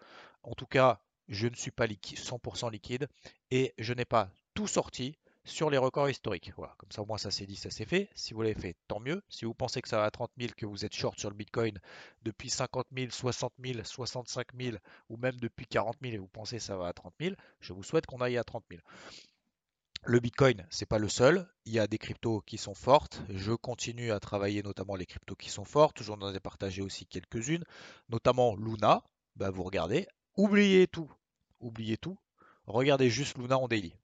En 0.42 0.54
tout 0.54 0.66
cas, 0.66 1.00
je 1.28 1.46
ne 1.46 1.54
suis 1.54 1.70
pas 1.70 1.86
100% 1.86 2.70
liquide 2.70 3.08
et 3.50 3.74
je 3.78 3.92
n'ai 3.92 4.04
pas 4.04 4.30
tout 4.54 4.66
sorti 4.66 5.16
sur 5.44 5.70
les 5.70 5.78
records 5.78 6.10
historiques. 6.10 6.52
Voilà, 6.56 6.74
comme 6.78 6.90
ça 6.90 7.02
au 7.02 7.06
moins 7.06 7.18
ça 7.18 7.30
s'est 7.30 7.46
dit, 7.46 7.56
ça 7.56 7.70
s'est 7.70 7.84
fait. 7.84 8.08
Si 8.14 8.34
vous 8.34 8.42
l'avez 8.42 8.54
fait, 8.54 8.76
tant 8.88 9.00
mieux. 9.00 9.22
Si 9.28 9.44
vous 9.44 9.54
pensez 9.54 9.82
que 9.82 9.88
ça 9.88 9.98
va 9.98 10.04
à 10.04 10.10
30 10.10 10.30
000, 10.38 10.52
que 10.56 10.66
vous 10.66 10.84
êtes 10.84 10.94
short 10.94 11.18
sur 11.18 11.30
le 11.30 11.36
Bitcoin 11.36 11.78
depuis 12.22 12.50
50 12.50 12.86
000, 12.96 13.10
60 13.10 13.52
000, 13.64 13.84
65 13.84 14.46
000 14.58 14.76
ou 15.08 15.16
même 15.16 15.36
depuis 15.36 15.66
40 15.66 15.96
000 16.02 16.14
et 16.14 16.18
vous 16.18 16.28
pensez 16.28 16.56
que 16.56 16.62
ça 16.62 16.76
va 16.76 16.88
à 16.88 16.92
30 16.92 17.14
000, 17.20 17.34
je 17.60 17.72
vous 17.72 17.82
souhaite 17.82 18.06
qu'on 18.06 18.20
aille 18.20 18.38
à 18.38 18.44
30 18.44 18.64
000. 18.70 18.82
Le 20.04 20.18
Bitcoin, 20.18 20.66
c'est 20.68 20.86
pas 20.86 20.98
le 20.98 21.08
seul. 21.08 21.48
Il 21.64 21.72
y 21.72 21.78
a 21.78 21.86
des 21.86 21.98
cryptos 21.98 22.40
qui 22.40 22.58
sont 22.58 22.74
fortes. 22.74 23.22
Je 23.28 23.52
continue 23.52 24.10
à 24.10 24.18
travailler 24.18 24.60
notamment 24.64 24.96
les 24.96 25.06
cryptos 25.06 25.36
qui 25.36 25.48
sont 25.48 25.64
fortes. 25.64 26.02
J'en 26.02 26.34
ai 26.34 26.40
partagé 26.40 26.82
aussi 26.82 27.06
quelques-unes, 27.06 27.62
notamment 28.08 28.56
Luna. 28.56 29.04
Bah, 29.36 29.50
vous 29.50 29.62
regardez. 29.62 30.08
Oubliez 30.36 30.88
tout. 30.88 31.08
Oubliez 31.60 31.98
tout. 31.98 32.18
Regardez 32.66 33.10
juste 33.10 33.38
Luna 33.38 33.58
en 33.58 33.68
daily. 33.68 33.94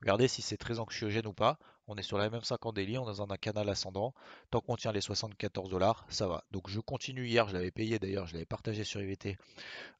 Regardez 0.00 0.28
si 0.28 0.42
c'est 0.42 0.56
très 0.56 0.78
anxiogène 0.78 1.26
ou 1.26 1.32
pas. 1.32 1.58
On 1.88 1.96
est 1.96 2.02
sur 2.02 2.18
la 2.18 2.28
même 2.30 2.42
50 2.42 2.74
daily, 2.74 2.98
on 2.98 3.10
est 3.10 3.16
dans 3.16 3.32
un 3.32 3.36
canal 3.36 3.68
ascendant. 3.68 4.12
Tant 4.50 4.60
qu'on 4.60 4.76
tient 4.76 4.92
les 4.92 5.00
74 5.00 5.70
dollars, 5.70 6.04
ça 6.08 6.26
va. 6.26 6.44
Donc 6.50 6.68
je 6.68 6.80
continue 6.80 7.26
hier, 7.26 7.48
je 7.48 7.54
l'avais 7.54 7.70
payé 7.70 7.98
d'ailleurs, 7.98 8.26
je 8.26 8.32
l'avais 8.32 8.44
partagé 8.44 8.82
sur 8.82 9.00
IVT. 9.00 9.38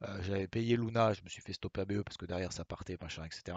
Euh, 0.02 0.22
j'avais 0.22 0.48
payé 0.48 0.76
Luna, 0.76 1.12
je 1.12 1.22
me 1.22 1.28
suis 1.28 1.42
fait 1.42 1.52
stopper 1.52 1.82
ABE 1.82 2.02
parce 2.02 2.16
que 2.16 2.26
derrière 2.26 2.52
ça 2.52 2.64
partait, 2.64 2.98
machin, 3.00 3.24
etc. 3.24 3.56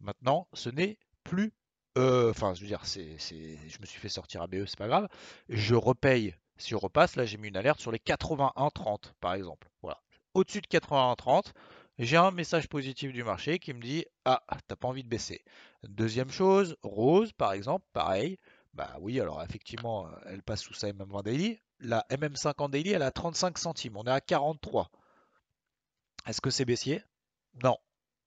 Maintenant, 0.00 0.48
ce 0.52 0.70
n'est 0.70 0.98
plus. 1.24 1.52
Euh, 1.98 2.30
enfin, 2.30 2.54
je 2.54 2.60
veux 2.60 2.66
dire, 2.66 2.82
je 2.84 3.80
me 3.80 3.86
suis 3.86 4.00
fait 4.00 4.08
sortir 4.08 4.42
ABE, 4.42 4.66
c'est 4.66 4.78
pas 4.78 4.88
grave. 4.88 5.08
Je 5.48 5.74
repaye 5.74 6.34
si 6.56 6.70
je 6.70 6.76
repasse. 6.76 7.16
Là, 7.16 7.24
j'ai 7.24 7.38
mis 7.38 7.48
une 7.48 7.56
alerte 7.56 7.80
sur 7.80 7.90
les 7.90 7.98
81,30 7.98 9.12
par 9.20 9.34
exemple. 9.34 9.68
Voilà. 9.82 10.00
Au-dessus 10.34 10.60
de 10.60 10.66
81,30, 10.66 11.52
j'ai 11.98 12.16
un 12.16 12.30
message 12.30 12.68
positif 12.68 13.12
du 13.12 13.22
marché 13.22 13.58
qui 13.58 13.72
me 13.72 13.80
dit 13.80 14.04
Ah, 14.24 14.42
t'as 14.66 14.76
pas 14.76 14.88
envie 14.88 15.04
de 15.04 15.08
baisser. 15.08 15.44
Deuxième 15.84 16.30
chose, 16.30 16.76
Rose, 16.82 17.32
par 17.32 17.52
exemple, 17.52 17.86
pareil. 17.92 18.38
Bah 18.72 18.96
oui, 19.00 19.20
alors 19.20 19.42
effectivement, 19.42 20.08
elle 20.26 20.42
passe 20.42 20.62
sous 20.62 20.74
sa 20.74 20.88
MM20 20.88 21.22
daily. 21.22 21.60
La 21.78 22.04
MM50 22.10 22.70
daily, 22.70 22.90
elle 22.90 23.02
a 23.02 23.12
35 23.12 23.58
centimes. 23.58 23.96
On 23.96 24.04
est 24.04 24.10
à 24.10 24.20
43. 24.20 24.90
Est-ce 26.26 26.40
que 26.40 26.50
c'est 26.50 26.64
baissier? 26.64 27.02
Non. 27.62 27.76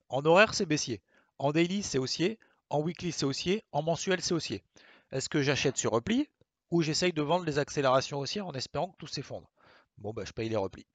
En 0.10 0.26
horaire, 0.26 0.54
c'est 0.54 0.66
baissier. 0.66 1.02
En 1.38 1.52
daily, 1.52 1.84
c'est 1.84 1.98
haussier. 1.98 2.40
En 2.70 2.82
weekly, 2.82 3.12
c'est 3.12 3.26
haussier. 3.26 3.64
En 3.74 3.82
mensuel, 3.82 4.22
c'est 4.22 4.34
haussier. 4.34 4.64
Est-ce 5.12 5.28
que 5.28 5.42
j'achète 5.42 5.78
sur 5.78 5.92
repli 5.92 6.30
ou 6.72 6.82
j'essaye 6.82 7.14
de 7.14 7.22
vendre 7.22 7.46
les 7.46 7.60
accélérations 7.60 8.20
haussières 8.20 8.48
en 8.48 8.54
espérant 8.54 8.90
que 8.90 8.98
tout 8.98 9.08
s'effondre? 9.08 9.50
Bon, 9.98 10.14
bah, 10.14 10.24
je 10.26 10.32
paye 10.32 10.48
les 10.48 10.56
replis. 10.56 10.86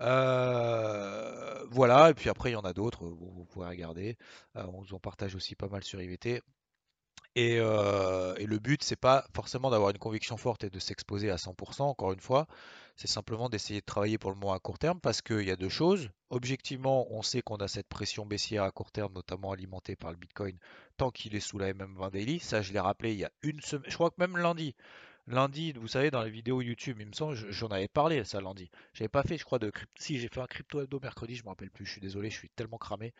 Euh, 0.00 1.64
voilà, 1.70 2.10
et 2.10 2.14
puis 2.14 2.28
après, 2.28 2.50
il 2.50 2.52
y 2.54 2.56
en 2.56 2.62
a 2.62 2.72
d'autres, 2.72 3.06
vous, 3.06 3.44
pouvez 3.46 3.66
regarder. 3.66 4.16
Euh, 4.56 4.64
on 4.72 4.82
vous 4.82 4.94
en 4.94 4.98
partage 5.00 5.34
aussi 5.34 5.54
pas 5.54 5.68
mal 5.68 5.84
sur 5.84 6.00
IVT. 6.00 6.42
Et, 7.34 7.58
euh, 7.60 8.34
et 8.36 8.46
le 8.46 8.58
but, 8.58 8.82
c'est 8.82 8.96
pas 8.96 9.26
forcément 9.34 9.70
d'avoir 9.70 9.90
une 9.90 9.98
conviction 9.98 10.38
forte 10.38 10.64
et 10.64 10.70
de 10.70 10.78
s'exposer 10.78 11.30
à 11.30 11.36
100%, 11.36 11.82
encore 11.82 12.12
une 12.12 12.20
fois. 12.20 12.46
C'est 12.96 13.08
simplement 13.08 13.50
d'essayer 13.50 13.80
de 13.80 13.84
travailler 13.84 14.16
pour 14.16 14.30
le 14.30 14.38
moins 14.38 14.54
à 14.56 14.58
court 14.58 14.78
terme 14.78 15.00
parce 15.00 15.20
qu'il 15.20 15.42
y 15.42 15.50
a 15.50 15.56
deux 15.56 15.68
choses. 15.68 16.08
Objectivement, 16.30 17.06
on 17.10 17.20
sait 17.20 17.42
qu'on 17.42 17.56
a 17.56 17.68
cette 17.68 17.88
pression 17.88 18.24
baissière 18.24 18.62
à 18.62 18.70
court 18.70 18.90
terme, 18.90 19.12
notamment 19.12 19.52
alimentée 19.52 19.96
par 19.96 20.12
le 20.12 20.16
Bitcoin, 20.16 20.58
tant 20.96 21.10
qu'il 21.10 21.34
est 21.36 21.40
sous 21.40 21.58
la 21.58 21.74
MM20 21.74 22.10
Daily. 22.10 22.38
Ça, 22.38 22.62
je 22.62 22.72
l'ai 22.72 22.80
rappelé 22.80 23.12
il 23.12 23.18
y 23.18 23.24
a 23.24 23.30
une 23.42 23.60
semaine, 23.60 23.90
je 23.90 23.94
crois 23.94 24.10
que 24.10 24.16
même 24.18 24.38
lundi, 24.38 24.74
Lundi, 25.28 25.72
vous 25.72 25.88
savez, 25.88 26.12
dans 26.12 26.22
les 26.22 26.30
vidéos 26.30 26.60
YouTube, 26.62 26.98
il 27.00 27.06
me 27.06 27.12
semble, 27.12 27.34
j'en 27.34 27.66
avais 27.68 27.88
parlé 27.88 28.22
ça 28.24 28.40
lundi. 28.40 28.70
J'avais 28.92 29.08
pas 29.08 29.24
fait, 29.24 29.36
je 29.36 29.44
crois, 29.44 29.58
de 29.58 29.70
crypto. 29.70 29.92
Si, 30.00 30.20
j'ai 30.20 30.28
fait 30.28 30.40
un 30.40 30.46
crypto 30.46 30.80
hebdo 30.80 31.00
mercredi, 31.00 31.34
je 31.34 31.42
me 31.42 31.48
rappelle 31.48 31.70
plus. 31.70 31.84
Je 31.84 31.92
suis 31.92 32.00
désolé, 32.00 32.30
je 32.30 32.36
suis 32.36 32.48
tellement 32.50 32.78
cramé. 32.78 33.12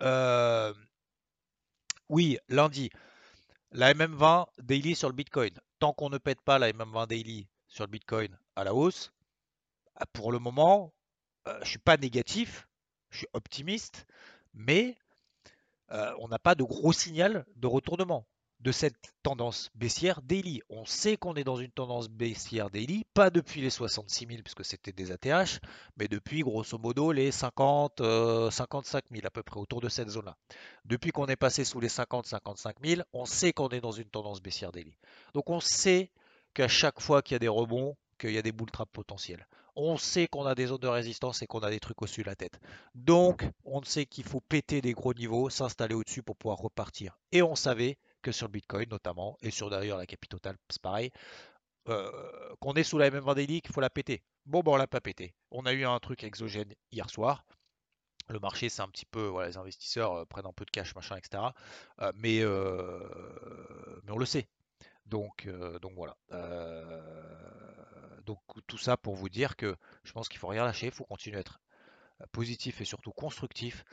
Euh, 0.00 0.72
oui, 2.08 2.38
lundi, 2.48 2.88
la 3.72 3.92
MM20 3.92 4.46
daily 4.62 4.94
sur 4.94 5.08
le 5.08 5.14
Bitcoin. 5.14 5.52
Tant 5.80 5.92
qu'on 5.92 6.08
ne 6.08 6.16
pète 6.16 6.40
pas 6.40 6.58
la 6.58 6.72
MM20 6.72 7.08
daily 7.08 7.46
sur 7.68 7.84
le 7.84 7.90
Bitcoin 7.90 8.38
à 8.56 8.64
la 8.64 8.74
hausse, 8.74 9.12
ah, 9.96 10.06
pour 10.06 10.32
le 10.32 10.38
moment, 10.38 10.94
euh, 11.46 11.58
je 11.62 11.68
suis 11.68 11.78
pas 11.78 11.98
négatif, 11.98 12.66
je 13.10 13.18
suis 13.18 13.28
optimiste, 13.34 14.06
mais 14.54 14.96
euh, 15.90 16.14
on 16.20 16.28
n'a 16.28 16.38
pas 16.38 16.54
de 16.54 16.64
gros 16.64 16.94
signal 16.94 17.44
de 17.56 17.66
retournement 17.66 18.26
de 18.64 18.72
cette 18.72 18.96
tendance 19.22 19.70
baissière 19.74 20.22
daily. 20.22 20.62
On 20.70 20.86
sait 20.86 21.18
qu'on 21.18 21.34
est 21.34 21.44
dans 21.44 21.56
une 21.56 21.70
tendance 21.70 22.08
baissière 22.08 22.70
daily, 22.70 23.04
pas 23.12 23.28
depuis 23.28 23.60
les 23.60 23.68
66 23.68 24.26
000 24.26 24.40
puisque 24.42 24.64
c'était 24.64 24.90
des 24.90 25.12
ATH, 25.12 25.60
mais 25.98 26.08
depuis 26.08 26.40
grosso 26.40 26.78
modo 26.78 27.12
les 27.12 27.30
50, 27.30 28.00
55 28.50 29.04
000 29.12 29.26
à 29.26 29.30
peu 29.30 29.42
près 29.42 29.60
autour 29.60 29.82
de 29.82 29.90
cette 29.90 30.08
zone-là. 30.08 30.38
Depuis 30.86 31.10
qu'on 31.10 31.26
est 31.26 31.36
passé 31.36 31.62
sous 31.62 31.78
les 31.78 31.90
50, 31.90 32.26
55 32.26 32.76
000, 32.82 33.02
on 33.12 33.26
sait 33.26 33.52
qu'on 33.52 33.68
est 33.68 33.82
dans 33.82 33.92
une 33.92 34.08
tendance 34.08 34.40
baissière 34.40 34.72
daily. 34.72 34.96
Donc 35.34 35.50
on 35.50 35.60
sait 35.60 36.10
qu'à 36.54 36.66
chaque 36.66 37.00
fois 37.00 37.20
qu'il 37.20 37.34
y 37.34 37.36
a 37.36 37.40
des 37.40 37.48
rebonds, 37.48 37.98
qu'il 38.18 38.32
y 38.32 38.38
a 38.38 38.42
des 38.42 38.52
bull 38.52 38.70
traps 38.70 38.92
potentiels. 38.92 39.46
On 39.76 39.98
sait 39.98 40.26
qu'on 40.26 40.46
a 40.46 40.54
des 40.54 40.66
zones 40.66 40.78
de 40.78 40.88
résistance 40.88 41.42
et 41.42 41.46
qu'on 41.46 41.58
a 41.58 41.70
des 41.70 41.80
trucs 41.80 42.00
au-dessus 42.00 42.22
de 42.22 42.28
la 42.28 42.36
tête. 42.36 42.60
Donc, 42.94 43.44
on 43.64 43.82
sait 43.82 44.06
qu'il 44.06 44.24
faut 44.24 44.40
péter 44.40 44.80
des 44.80 44.92
gros 44.92 45.12
niveaux, 45.12 45.50
s'installer 45.50 45.96
au-dessus 45.96 46.22
pour 46.22 46.36
pouvoir 46.36 46.58
repartir. 46.58 47.18
Et 47.32 47.42
on 47.42 47.56
savait 47.56 47.98
que 48.24 48.32
sur 48.32 48.48
le 48.48 48.52
Bitcoin 48.52 48.88
notamment, 48.90 49.36
et 49.42 49.50
sur 49.50 49.70
d'ailleurs 49.70 49.98
la 49.98 50.06
capitale, 50.06 50.56
c'est 50.70 50.82
pareil, 50.82 51.12
euh, 51.88 52.10
qu'on 52.60 52.72
est 52.74 52.82
sous 52.82 52.98
la 52.98 53.10
même 53.10 53.24
daily 53.34 53.60
qu'il 53.60 53.72
faut 53.72 53.80
la 53.80 53.90
péter. 53.90 54.24
Bon, 54.46 54.60
ben 54.60 54.72
on 54.72 54.76
l'a 54.76 54.86
pas 54.86 55.00
pété. 55.00 55.34
On 55.50 55.66
a 55.66 55.72
eu 55.72 55.84
un 55.84 55.98
truc 56.00 56.24
exogène 56.24 56.74
hier 56.90 57.08
soir. 57.10 57.44
Le 58.28 58.38
marché, 58.40 58.70
c'est 58.70 58.80
un 58.80 58.88
petit 58.88 59.04
peu, 59.04 59.26
voilà, 59.26 59.48
les 59.48 59.58
investisseurs 59.58 60.12
euh, 60.14 60.24
prennent 60.24 60.46
un 60.46 60.52
peu 60.52 60.64
de 60.64 60.70
cash, 60.70 60.94
machin, 60.94 61.16
etc. 61.16 61.42
Euh, 62.00 62.12
mais, 62.16 62.40
mais 64.02 64.12
on 64.12 64.18
le 64.18 64.26
sait. 64.26 64.48
Donc, 65.06 65.46
donc 65.82 65.92
voilà. 65.94 66.16
donc 68.24 68.40
tout 68.66 68.78
ça 68.78 68.96
pour 68.96 69.14
vous 69.14 69.28
dire 69.28 69.54
que 69.56 69.76
je 70.02 70.12
pense 70.12 70.30
qu'il 70.30 70.38
faut 70.38 70.48
rien 70.48 70.64
lâcher, 70.64 70.86
il 70.86 70.92
faut 70.92 71.04
continuer 71.04 71.36
à 71.36 71.40
être 71.40 71.60
positif 72.32 72.80
et 72.80 72.84
surtout 72.84 73.12
constructif. 73.12 73.84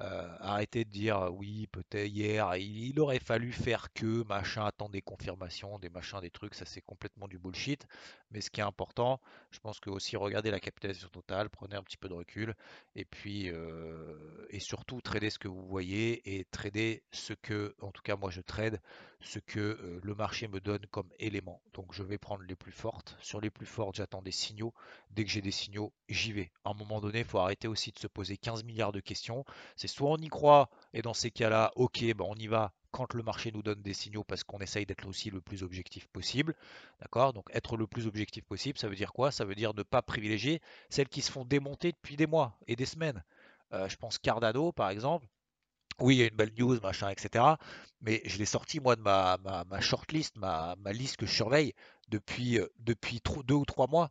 Euh, 0.00 0.34
arrêtez 0.40 0.84
de 0.84 0.90
dire 0.90 1.28
oui, 1.32 1.66
peut-être 1.66 2.08
hier, 2.08 2.56
il, 2.56 2.98
aurait 3.00 3.18
fallu 3.18 3.52
faire 3.52 3.92
que, 3.92 4.24
machin, 4.24 4.64
attendre 4.64 4.92
des 4.92 5.02
confirmations, 5.02 5.78
des 5.78 5.90
machins, 5.90 6.20
des 6.20 6.30
trucs, 6.30 6.54
ça 6.54 6.64
c'est 6.64 6.80
complètement 6.80 7.28
du 7.28 7.38
bullshit. 7.38 7.86
Mais 8.30 8.40
ce 8.40 8.50
qui 8.50 8.60
est 8.60 8.64
important, 8.64 9.20
je 9.50 9.58
pense 9.58 9.78
que 9.80 9.90
aussi 9.90 10.16
regardez 10.16 10.50
la 10.50 10.60
capitalisation 10.60 11.08
totale, 11.08 11.50
prenez 11.50 11.76
un 11.76 11.82
petit 11.82 11.98
peu 11.98 12.08
de 12.08 12.14
recul 12.14 12.54
et 12.94 13.04
puis 13.04 13.50
euh, 13.50 14.46
et 14.50 14.60
surtout 14.60 15.00
trader 15.00 15.30
ce 15.30 15.38
que 15.38 15.48
vous 15.48 15.66
voyez 15.66 16.36
et 16.38 16.44
trader 16.46 17.02
ce 17.12 17.34
que, 17.34 17.74
en 17.82 17.90
tout 17.90 18.02
cas 18.02 18.16
moi 18.16 18.30
je 18.30 18.40
trade, 18.40 18.80
ce 19.20 19.38
que 19.38 19.60
euh, 19.60 20.00
le 20.02 20.14
marché 20.14 20.48
me 20.48 20.60
donne 20.60 20.84
comme 20.90 21.08
élément. 21.18 21.60
Donc 21.74 21.92
je 21.92 22.02
vais 22.02 22.18
prendre 22.18 22.42
les 22.42 22.56
plus 22.56 22.72
fortes. 22.72 23.16
Sur 23.20 23.40
les 23.40 23.50
plus 23.50 23.66
fortes, 23.66 23.96
j'attends 23.96 24.22
des 24.22 24.32
signaux. 24.32 24.72
Dès 25.10 25.24
que 25.24 25.30
j'ai 25.30 25.42
des 25.42 25.50
signaux, 25.50 25.92
j'y 26.08 26.32
vais. 26.32 26.50
À 26.64 26.70
un 26.70 26.74
moment 26.74 27.00
donné, 27.00 27.20
il 27.20 27.24
faut 27.24 27.38
arrêter 27.38 27.68
aussi 27.68 27.92
de 27.92 27.98
se 27.98 28.06
poser 28.06 28.36
15 28.36 28.64
milliards 28.64 28.92
de 28.92 29.00
questions. 29.00 29.44
C'est 29.76 29.88
soit 29.88 30.10
on 30.10 30.16
y 30.16 30.28
croit, 30.28 30.70
et 30.94 31.02
dans 31.02 31.14
ces 31.14 31.30
cas-là, 31.30 31.72
ok, 31.76 32.02
ben 32.14 32.24
on 32.26 32.34
y 32.36 32.46
va 32.46 32.72
quand 32.90 33.14
le 33.14 33.22
marché 33.22 33.52
nous 33.52 33.62
donne 33.62 33.82
des 33.82 33.94
signaux 33.94 34.24
parce 34.24 34.42
qu'on 34.42 34.58
essaye 34.58 34.86
d'être 34.86 35.06
aussi 35.06 35.30
le 35.30 35.40
plus 35.40 35.62
objectif 35.62 36.08
possible. 36.08 36.54
D'accord? 37.00 37.32
Donc 37.32 37.48
être 37.52 37.76
le 37.76 37.86
plus 37.86 38.06
objectif 38.06 38.44
possible, 38.44 38.78
ça 38.78 38.88
veut 38.88 38.96
dire 38.96 39.12
quoi? 39.12 39.30
Ça 39.30 39.44
veut 39.44 39.54
dire 39.54 39.74
ne 39.74 39.82
pas 39.82 40.02
privilégier 40.02 40.60
celles 40.88 41.08
qui 41.08 41.22
se 41.22 41.30
font 41.30 41.44
démonter 41.44 41.92
depuis 41.92 42.16
des 42.16 42.26
mois 42.26 42.58
et 42.66 42.76
des 42.76 42.86
semaines. 42.86 43.22
Euh, 43.72 43.88
je 43.88 43.96
pense 43.96 44.18
Cardano, 44.18 44.72
par 44.72 44.90
exemple. 44.90 45.26
Oui, 46.00 46.16
il 46.16 46.18
y 46.20 46.22
a 46.22 46.28
une 46.28 46.36
belle 46.36 46.52
news, 46.58 46.80
machin, 46.80 47.10
etc. 47.10 47.44
Mais 48.00 48.22
je 48.24 48.38
l'ai 48.38 48.46
sorti, 48.46 48.80
moi, 48.80 48.96
de 48.96 49.02
ma, 49.02 49.36
ma, 49.38 49.80
shortlist, 49.80 50.36
ma, 50.36 50.74
ma, 50.78 50.92
liste 50.92 51.16
que 51.16 51.26
je 51.26 51.34
surveille 51.34 51.74
depuis, 52.08 52.58
euh, 52.58 52.66
deux 52.78 53.54
ou 53.54 53.64
trois 53.64 53.86
mois. 53.86 54.10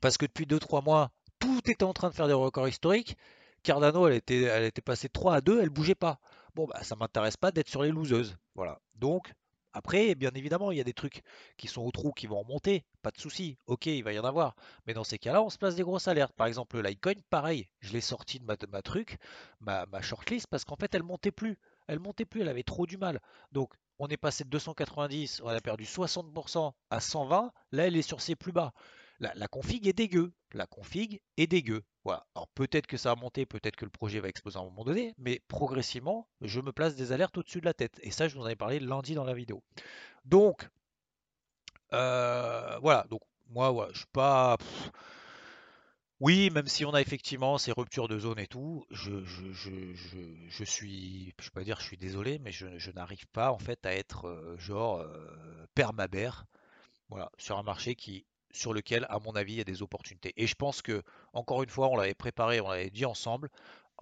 Parce 0.00 0.18
que 0.18 0.26
depuis 0.26 0.46
deux, 0.46 0.58
trois 0.58 0.82
mois, 0.82 1.10
tout 1.38 1.60
était 1.70 1.84
en 1.84 1.92
train 1.92 2.10
de 2.10 2.14
faire 2.14 2.26
des 2.26 2.32
records 2.32 2.68
historiques. 2.68 3.16
Cardano, 3.62 4.06
elle 4.06 4.14
était, 4.14 4.42
elle 4.42 4.64
était 4.64 4.80
passée 4.82 5.08
3 5.08 5.34
à 5.36 5.40
2, 5.40 5.60
elle 5.60 5.70
bougeait 5.70 5.94
pas. 5.94 6.18
Bon, 6.54 6.66
bah, 6.66 6.82
ça 6.82 6.96
m'intéresse 6.96 7.36
pas 7.36 7.50
d'être 7.50 7.68
sur 7.68 7.82
les 7.82 7.90
loseuses. 7.90 8.36
Voilà. 8.54 8.80
Donc, 8.94 9.32
après, 9.72 10.14
bien 10.14 10.30
évidemment, 10.34 10.72
il 10.72 10.78
y 10.78 10.80
a 10.80 10.84
des 10.84 10.94
trucs 10.94 11.22
qui 11.56 11.68
sont 11.68 11.82
au 11.82 11.90
trou 11.90 12.12
qui 12.12 12.26
vont 12.26 12.40
remonter, 12.40 12.84
pas 13.02 13.10
de 13.10 13.18
souci. 13.18 13.58
Ok, 13.66 13.86
il 13.86 14.02
va 14.02 14.12
y 14.12 14.18
en 14.18 14.24
avoir. 14.24 14.56
Mais 14.86 14.94
dans 14.94 15.04
ces 15.04 15.18
cas-là, 15.18 15.42
on 15.42 15.50
se 15.50 15.58
place 15.58 15.76
des 15.76 15.82
grosses 15.82 16.08
alertes. 16.08 16.34
Par 16.34 16.46
exemple, 16.46 16.76
le 16.76 16.82
Litecoin, 16.82 17.20
pareil. 17.30 17.68
Je 17.80 17.92
l'ai 17.92 18.00
sorti 18.00 18.40
de 18.40 18.44
ma, 18.44 18.82
truc, 18.82 19.18
ma, 19.60 19.86
ma 19.86 20.00
shortlist, 20.00 20.46
parce 20.46 20.64
qu'en 20.64 20.76
fait, 20.76 20.94
elle 20.94 21.02
montait 21.02 21.30
plus. 21.30 21.58
Elle 21.86 22.00
montait 22.00 22.24
plus, 22.24 22.40
elle 22.42 22.48
avait 22.48 22.62
trop 22.62 22.86
du 22.86 22.96
mal. 22.96 23.20
Donc, 23.52 23.74
on 23.98 24.08
est 24.08 24.16
passé 24.16 24.44
de 24.44 24.50
290, 24.50 25.40
on 25.42 25.48
a 25.48 25.60
perdu 25.60 25.84
60% 25.84 26.72
à 26.90 27.00
120. 27.00 27.52
Là, 27.72 27.86
elle 27.86 27.96
est 27.96 28.02
sur 28.02 28.20
ses 28.20 28.36
plus 28.36 28.52
bas 28.52 28.72
la, 29.20 29.48
config 29.48 29.86
est 29.86 29.92
dégueu. 29.92 30.32
La 30.52 30.66
config 30.66 31.20
est 31.36 31.46
dégueu. 31.46 31.82
Voilà. 32.04 32.26
Alors 32.34 32.48
peut-être 32.48 32.86
que 32.86 32.96
ça 32.96 33.10
va 33.10 33.20
monter, 33.20 33.46
peut-être 33.46 33.76
que 33.76 33.84
le 33.84 33.90
projet 33.90 34.20
va 34.20 34.28
exploser 34.28 34.58
à 34.58 34.60
un 34.60 34.64
moment 34.64 34.84
donné, 34.84 35.14
mais 35.18 35.40
progressivement, 35.48 36.28
je 36.40 36.60
me 36.60 36.72
place 36.72 36.94
des 36.94 37.12
alertes 37.12 37.36
au-dessus 37.36 37.60
de 37.60 37.66
la 37.66 37.74
tête. 37.74 37.98
Et 38.02 38.10
ça, 38.10 38.28
je 38.28 38.34
vous 38.34 38.42
en 38.42 38.46
avais 38.46 38.56
parlé 38.56 38.80
lundi 38.80 39.14
dans 39.14 39.24
la 39.24 39.34
vidéo. 39.34 39.62
Donc, 40.24 40.68
euh, 41.92 42.78
voilà. 42.80 43.06
Donc, 43.10 43.22
moi, 43.48 43.70
voilà, 43.70 43.92
je 43.92 43.98
suis 43.98 44.06
pas. 44.12 44.56
Oui, 46.20 46.50
même 46.50 46.66
si 46.66 46.84
on 46.84 46.94
a 46.94 47.00
effectivement 47.00 47.58
ces 47.58 47.70
ruptures 47.70 48.08
de 48.08 48.18
zone 48.18 48.40
et 48.40 48.48
tout, 48.48 48.84
je, 48.90 49.24
je, 49.24 49.52
je, 49.52 49.70
je, 50.48 50.64
suis, 50.64 51.32
je 51.40 51.48
peux 51.50 51.60
pas 51.60 51.64
dire 51.64 51.78
je 51.78 51.84
suis 51.86 51.96
désolé, 51.96 52.40
mais 52.40 52.50
je, 52.50 52.90
n'arrive 52.90 53.26
pas 53.28 53.52
en 53.52 53.58
fait 53.58 53.86
à 53.86 53.94
être 53.94 54.26
euh, 54.26 54.58
genre 54.58 54.98
euh, 54.98 55.66
permabère, 55.76 56.46
voilà, 57.08 57.30
sur 57.38 57.56
un 57.56 57.62
marché 57.62 57.94
qui 57.94 58.26
sur 58.52 58.72
lequel, 58.72 59.06
à 59.08 59.18
mon 59.18 59.32
avis, 59.32 59.54
il 59.54 59.58
y 59.58 59.60
a 59.60 59.64
des 59.64 59.82
opportunités. 59.82 60.32
Et 60.36 60.46
je 60.46 60.54
pense 60.54 60.82
que, 60.82 61.02
encore 61.32 61.62
une 61.62 61.68
fois, 61.68 61.88
on 61.88 61.96
l'avait 61.96 62.14
préparé, 62.14 62.60
on 62.60 62.68
l'avait 62.68 62.90
dit 62.90 63.04
ensemble. 63.04 63.50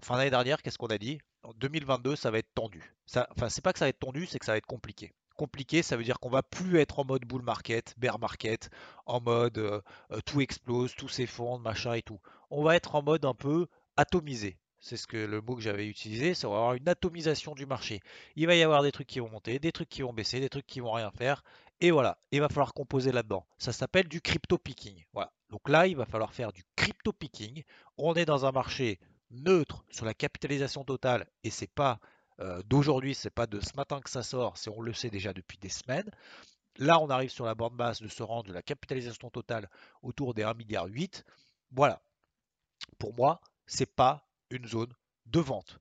Fin 0.02 0.16
d'année 0.16 0.30
dernière, 0.30 0.62
qu'est-ce 0.62 0.78
qu'on 0.78 0.86
a 0.88 0.98
dit? 0.98 1.18
En 1.42 1.52
2022, 1.54 2.16
ça 2.16 2.30
va 2.30 2.38
être 2.38 2.52
tendu. 2.54 2.94
Ça, 3.06 3.28
enfin, 3.36 3.48
c'est 3.48 3.62
pas 3.62 3.72
que 3.72 3.78
ça 3.78 3.86
va 3.86 3.90
être 3.90 3.98
tendu, 3.98 4.26
c'est 4.26 4.38
que 4.38 4.44
ça 4.44 4.52
va 4.52 4.58
être 4.58 4.66
compliqué. 4.66 5.12
Compliqué, 5.36 5.82
ça 5.82 5.96
veut 5.96 6.04
dire 6.04 6.18
qu'on 6.18 6.30
va 6.30 6.42
plus 6.42 6.78
être 6.78 6.98
en 6.98 7.04
mode 7.04 7.24
bull 7.24 7.42
market, 7.42 7.94
bear 7.98 8.18
market, 8.18 8.70
en 9.04 9.20
mode 9.20 9.58
euh, 9.58 9.80
euh, 10.12 10.20
tout 10.24 10.40
explose, 10.40 10.94
tout 10.94 11.08
s'effondre, 11.08 11.62
machin 11.62 11.94
et 11.94 12.02
tout. 12.02 12.20
On 12.50 12.62
va 12.62 12.74
être 12.76 12.94
en 12.94 13.02
mode 13.02 13.24
un 13.24 13.34
peu 13.34 13.66
atomisé. 13.96 14.58
C'est 14.80 14.96
ce 14.96 15.06
que 15.06 15.16
le 15.16 15.40
mot 15.40 15.56
que 15.56 15.62
j'avais 15.62 15.86
utilisé, 15.86 16.34
c'est 16.34 16.46
avoir 16.46 16.74
une 16.74 16.88
atomisation 16.88 17.54
du 17.54 17.66
marché. 17.66 18.00
Il 18.36 18.46
va 18.46 18.54
y 18.54 18.62
avoir 18.62 18.82
des 18.82 18.92
trucs 18.92 19.08
qui 19.08 19.20
vont 19.20 19.28
monter, 19.28 19.58
des 19.58 19.72
trucs 19.72 19.88
qui 19.88 20.02
vont 20.02 20.12
baisser, 20.12 20.38
des 20.38 20.48
trucs 20.48 20.66
qui 20.66 20.80
vont 20.80 20.92
rien 20.92 21.10
faire, 21.10 21.42
et 21.80 21.90
voilà, 21.90 22.18
il 22.30 22.40
va 22.40 22.48
falloir 22.48 22.72
composer 22.72 23.12
là-dedans. 23.12 23.46
Ça 23.58 23.72
s'appelle 23.72 24.08
du 24.08 24.20
crypto 24.20 24.58
picking. 24.58 25.04
Voilà. 25.12 25.32
Donc 25.50 25.68
là, 25.68 25.86
il 25.86 25.96
va 25.96 26.06
falloir 26.06 26.32
faire 26.32 26.52
du 26.52 26.64
crypto 26.74 27.12
picking. 27.12 27.62
On 27.98 28.14
est 28.14 28.24
dans 28.24 28.46
un 28.46 28.52
marché 28.52 28.98
neutre 29.30 29.84
sur 29.90 30.06
la 30.06 30.14
capitalisation 30.14 30.84
totale 30.84 31.26
et 31.44 31.50
c'est 31.50 31.66
pas 31.66 32.00
euh, 32.40 32.62
d'aujourd'hui, 32.64 33.14
c'est 33.14 33.30
pas 33.30 33.46
de 33.46 33.60
ce 33.60 33.74
matin 33.76 34.00
que 34.00 34.10
ça 34.10 34.22
sort, 34.22 34.58
c'est 34.58 34.70
on 34.70 34.80
le 34.80 34.92
sait 34.92 35.10
déjà 35.10 35.32
depuis 35.32 35.58
des 35.58 35.68
semaines. 35.68 36.10
Là, 36.78 37.00
on 37.00 37.08
arrive 37.08 37.30
sur 37.30 37.46
la 37.46 37.54
bande 37.54 37.76
basse 37.76 38.02
de 38.02 38.08
se 38.08 38.22
rendre 38.22 38.48
de 38.48 38.52
la 38.52 38.62
capitalisation 38.62 39.30
totale 39.30 39.70
autour 40.02 40.34
des 40.34 40.42
1,8 40.42 40.56
milliard. 40.56 40.86
Voilà. 41.70 42.02
Pour 42.98 43.14
moi, 43.14 43.40
c'est 43.66 43.94
pas 43.94 44.28
une 44.50 44.66
zone 44.66 44.92
de 45.26 45.40
vente. 45.40 45.78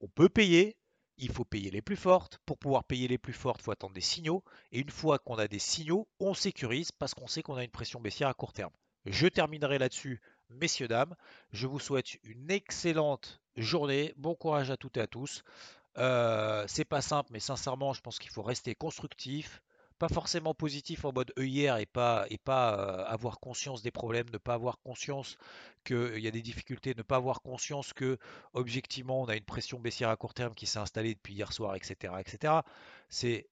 On 0.00 0.08
peut 0.08 0.28
payer, 0.28 0.76
il 1.22 1.30
faut 1.30 1.44
payer 1.44 1.70
les 1.70 1.82
plus 1.82 1.96
fortes. 1.96 2.40
Pour 2.44 2.58
pouvoir 2.58 2.84
payer 2.84 3.06
les 3.06 3.16
plus 3.16 3.32
fortes, 3.32 3.60
il 3.60 3.64
faut 3.64 3.70
attendre 3.70 3.94
des 3.94 4.00
signaux. 4.00 4.42
Et 4.72 4.80
une 4.80 4.90
fois 4.90 5.18
qu'on 5.18 5.36
a 5.36 5.46
des 5.46 5.60
signaux, 5.60 6.08
on 6.18 6.34
sécurise 6.34 6.90
parce 6.90 7.14
qu'on 7.14 7.28
sait 7.28 7.42
qu'on 7.42 7.54
a 7.54 7.64
une 7.64 7.70
pression 7.70 8.00
baissière 8.00 8.28
à 8.28 8.34
court 8.34 8.52
terme. 8.52 8.72
Je 9.06 9.28
terminerai 9.28 9.78
là-dessus, 9.78 10.20
messieurs, 10.50 10.88
dames. 10.88 11.14
Je 11.52 11.66
vous 11.66 11.78
souhaite 11.78 12.18
une 12.24 12.50
excellente 12.50 13.40
journée. 13.56 14.14
Bon 14.16 14.34
courage 14.34 14.70
à 14.70 14.76
toutes 14.76 14.96
et 14.96 15.00
à 15.00 15.06
tous. 15.06 15.44
Euh, 15.98 16.64
c'est 16.66 16.84
pas 16.84 17.02
simple, 17.02 17.30
mais 17.32 17.40
sincèrement, 17.40 17.92
je 17.92 18.00
pense 18.00 18.18
qu'il 18.18 18.30
faut 18.30 18.42
rester 18.42 18.74
constructif, 18.74 19.62
pas 19.98 20.08
forcément 20.08 20.54
positif 20.54 21.04
en 21.04 21.12
mode 21.12 21.32
œillère 21.38 21.78
et 21.78 21.86
pas, 21.86 22.26
et 22.30 22.38
pas 22.38 22.70
avoir 23.04 23.40
conscience 23.40 23.82
des 23.82 23.90
problèmes, 23.90 24.26
ne 24.32 24.38
pas 24.38 24.54
avoir 24.54 24.80
conscience 24.80 25.36
qu'il 25.84 26.18
y 26.18 26.28
a 26.28 26.30
des 26.30 26.42
difficultés, 26.42 26.94
ne 26.96 27.02
pas 27.02 27.16
avoir 27.16 27.42
conscience 27.42 27.92
que 27.92 28.18
objectivement 28.52 29.22
on 29.22 29.26
a 29.26 29.36
une 29.36 29.44
pression 29.44 29.78
baissière 29.78 30.08
à 30.10 30.16
court 30.16 30.34
terme 30.34 30.54
qui 30.54 30.66
s'est 30.66 30.78
installée 30.78 31.14
depuis 31.14 31.34
hier 31.34 31.52
soir, 31.52 31.74
etc. 31.74 32.14
etc. 32.20 32.54
C'est 33.08 33.48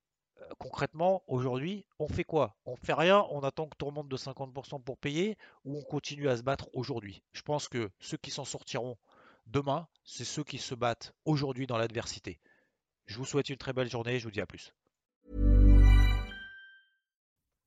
concrètement 0.58 1.22
aujourd'hui 1.26 1.84
on 1.98 2.08
fait 2.08 2.24
quoi? 2.24 2.56
On 2.64 2.76
fait 2.76 2.94
rien, 2.94 3.26
on 3.30 3.40
attend 3.40 3.68
que 3.68 3.76
tout 3.76 3.86
remonte 3.86 4.08
de 4.08 4.16
50% 4.16 4.82
pour 4.82 4.98
payer 4.98 5.36
ou 5.64 5.76
on 5.78 5.82
continue 5.82 6.28
à 6.28 6.36
se 6.36 6.42
battre 6.42 6.68
aujourd'hui? 6.72 7.22
Je 7.32 7.42
pense 7.42 7.68
que 7.68 7.90
ceux 8.00 8.16
qui 8.16 8.30
s'en 8.30 8.44
sortiront 8.44 8.96
demain, 9.46 9.88
c'est 10.04 10.24
ceux 10.24 10.44
qui 10.44 10.58
se 10.58 10.74
battent 10.74 11.14
aujourd'hui 11.24 11.66
dans 11.66 11.78
l'adversité. 11.78 12.40
Je 13.06 13.16
vous 13.16 13.24
souhaite 13.24 13.48
une 13.48 13.56
très 13.56 13.72
belle 13.72 13.90
journée, 13.90 14.18
je 14.18 14.24
vous 14.24 14.30
dis 14.30 14.40
à 14.40 14.46
plus. 14.46 14.72